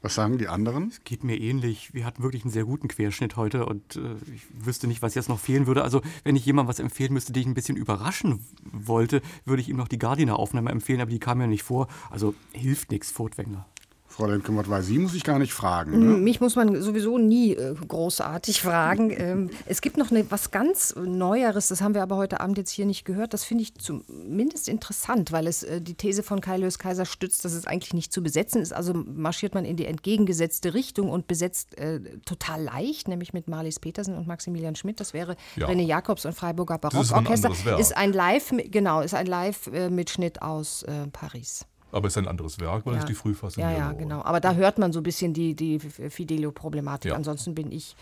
[0.00, 0.88] Was sagen die anderen?
[0.88, 1.94] Es geht mir ähnlich.
[1.94, 5.28] Wir hatten wirklich einen sehr guten Querschnitt heute und äh, ich wüsste nicht, was jetzt
[5.28, 5.82] noch fehlen würde.
[5.82, 9.68] Also, wenn ich jemandem was empfehlen müsste, den ich ein bisschen überraschen wollte, würde ich
[9.68, 11.88] ihm noch die Gardiner-Aufnahme empfehlen, aber die kam ja nicht vor.
[12.10, 13.66] Also hilft nichts, Furtwängler.
[14.12, 15.98] Frau Lendkümmert, weil Sie muss ich gar nicht fragen.
[15.98, 16.16] Ne?
[16.18, 19.10] Mich muss man sowieso nie äh, großartig fragen.
[19.16, 22.70] ähm, es gibt noch eine, was ganz Neueres, das haben wir aber heute Abend jetzt
[22.70, 23.32] hier nicht gehört.
[23.32, 27.44] Das finde ich zumindest interessant, weil es äh, die These von Kai Lös Kaiser stützt,
[27.44, 28.72] dass es eigentlich nicht zu besetzen ist.
[28.72, 33.80] Also marschiert man in die entgegengesetzte Richtung und besetzt äh, total leicht, nämlich mit Marlies
[33.80, 35.00] Petersen und Maximilian Schmidt.
[35.00, 35.66] Das wäre ja.
[35.66, 37.50] René Jakobs und Freiburger Barockorchester.
[37.50, 41.64] Ist, ist ein Live, genau, ist ein Live-Mitschnitt äh, aus äh, Paris.
[41.92, 43.00] Aber es ist ein anderes Werk, weil ja.
[43.00, 44.22] es die Frühfassung Ja, ja, genau.
[44.22, 47.10] Aber da hört man so ein bisschen die, die Fidelio-Problematik.
[47.10, 47.16] Ja.
[47.16, 47.94] Ansonsten bin ich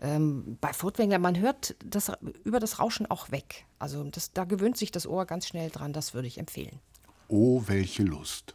[0.00, 2.12] ähm, bei Furtwängler, man hört das,
[2.44, 3.66] über das Rauschen auch weg.
[3.78, 5.92] Also das, da gewöhnt sich das Ohr ganz schnell dran.
[5.92, 6.80] Das würde ich empfehlen.
[7.28, 8.54] Oh, welche Lust.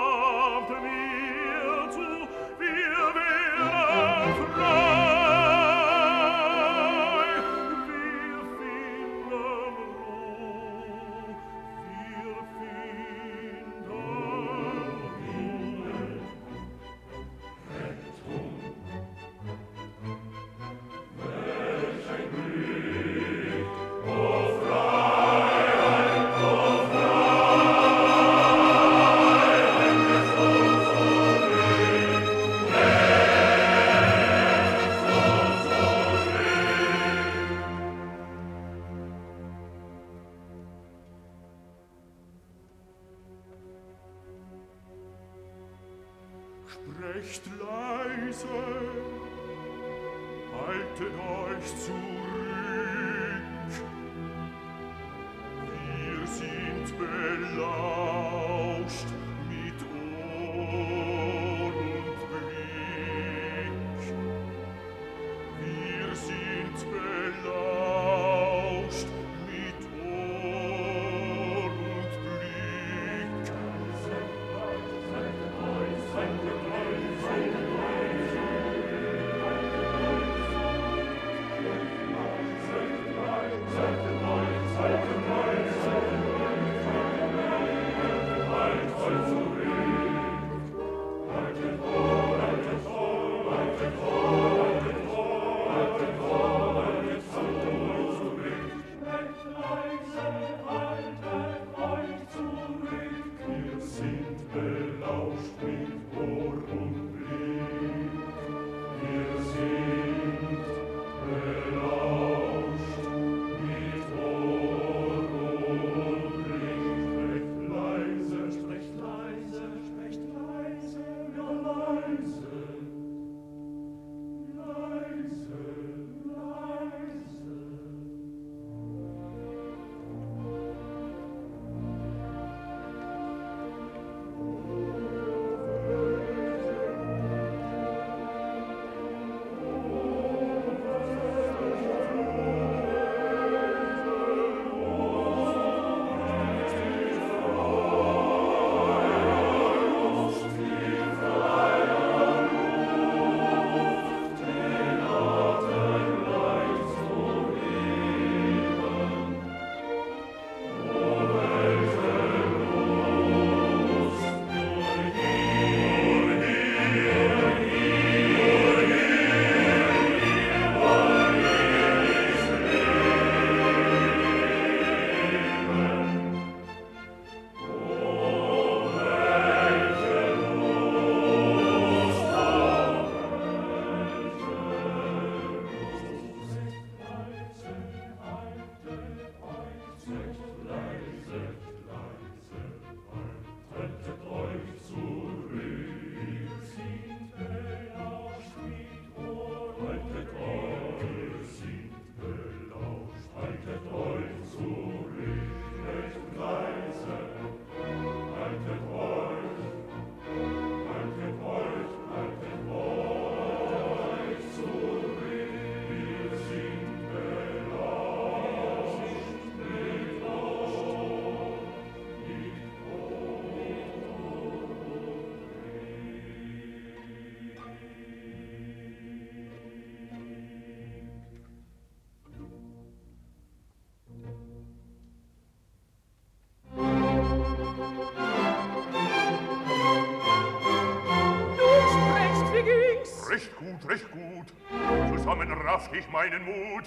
[245.81, 246.83] raffte ich meinen Mut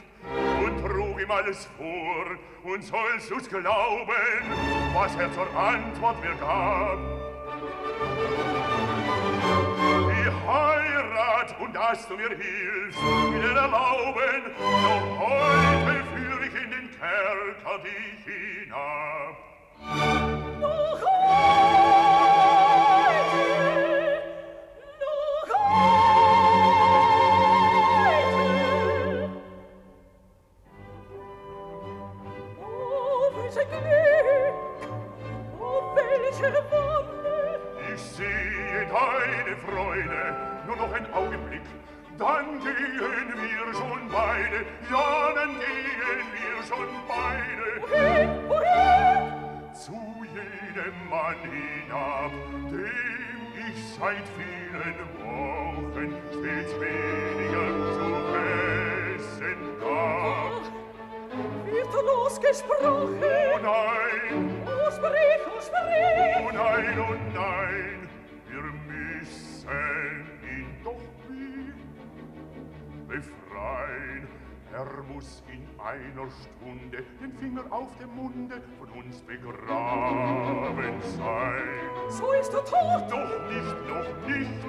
[0.63, 4.13] und trug ihm alles vor und sollst du's glauben,
[4.95, 6.99] was er zur Antwort mir gab.
[10.11, 16.71] Die Heirat und dass du mir hilfst, will er erlauben, doch heute führ ich in
[16.71, 19.54] den Kerker dich hinab.
[74.75, 81.63] Er muss in einer Stunde den Finger auf dem Munde von uns begraben sein.
[82.09, 83.09] So ist er tot.
[83.09, 84.65] Doch nicht, doch nicht.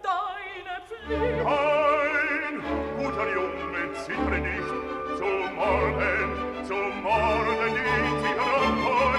[0.02, 1.44] deine Pflicht?
[1.44, 2.54] Nein,
[2.98, 4.72] guter Junge, zittere nicht.
[5.16, 6.28] Zum Morgen,
[6.66, 9.12] zum Morgen, die Zigarren vor.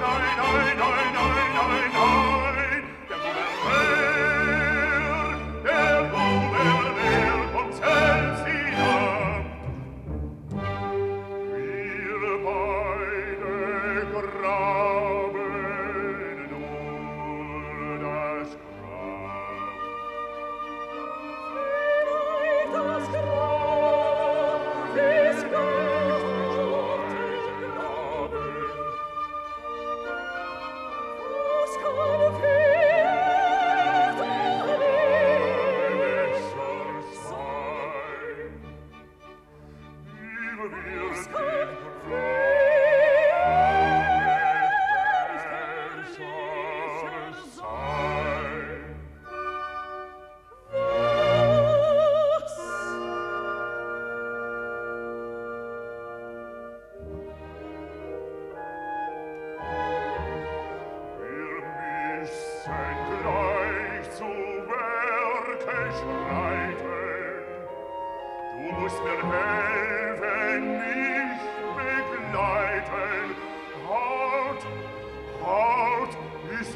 [0.00, 1.45] Nein, nein, nein, nein.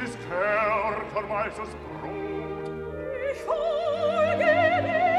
[0.05, 1.70] ist Herr, vermeiß es
[2.01, 2.70] Brot.
[3.32, 4.44] Ich folge
[4.82, 5.10] dir.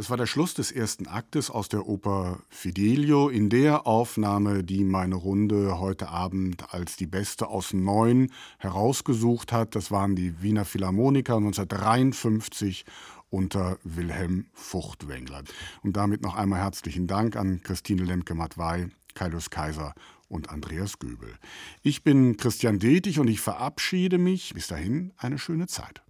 [0.00, 3.28] Das war der Schluss des ersten Aktes aus der Oper Fidelio.
[3.28, 9.74] In der Aufnahme, die meine Runde heute Abend als die beste aus neun herausgesucht hat,
[9.74, 12.86] das waren die Wiener Philharmoniker 1953
[13.28, 15.42] unter Wilhelm Furtwängler.
[15.82, 19.92] Und damit noch einmal herzlichen Dank an Christine Lemke-Matwei, Kaius Kaiser
[20.28, 21.34] und Andreas Göbel.
[21.82, 24.54] Ich bin Christian Detig und ich verabschiede mich.
[24.54, 26.00] Bis dahin eine schöne Zeit.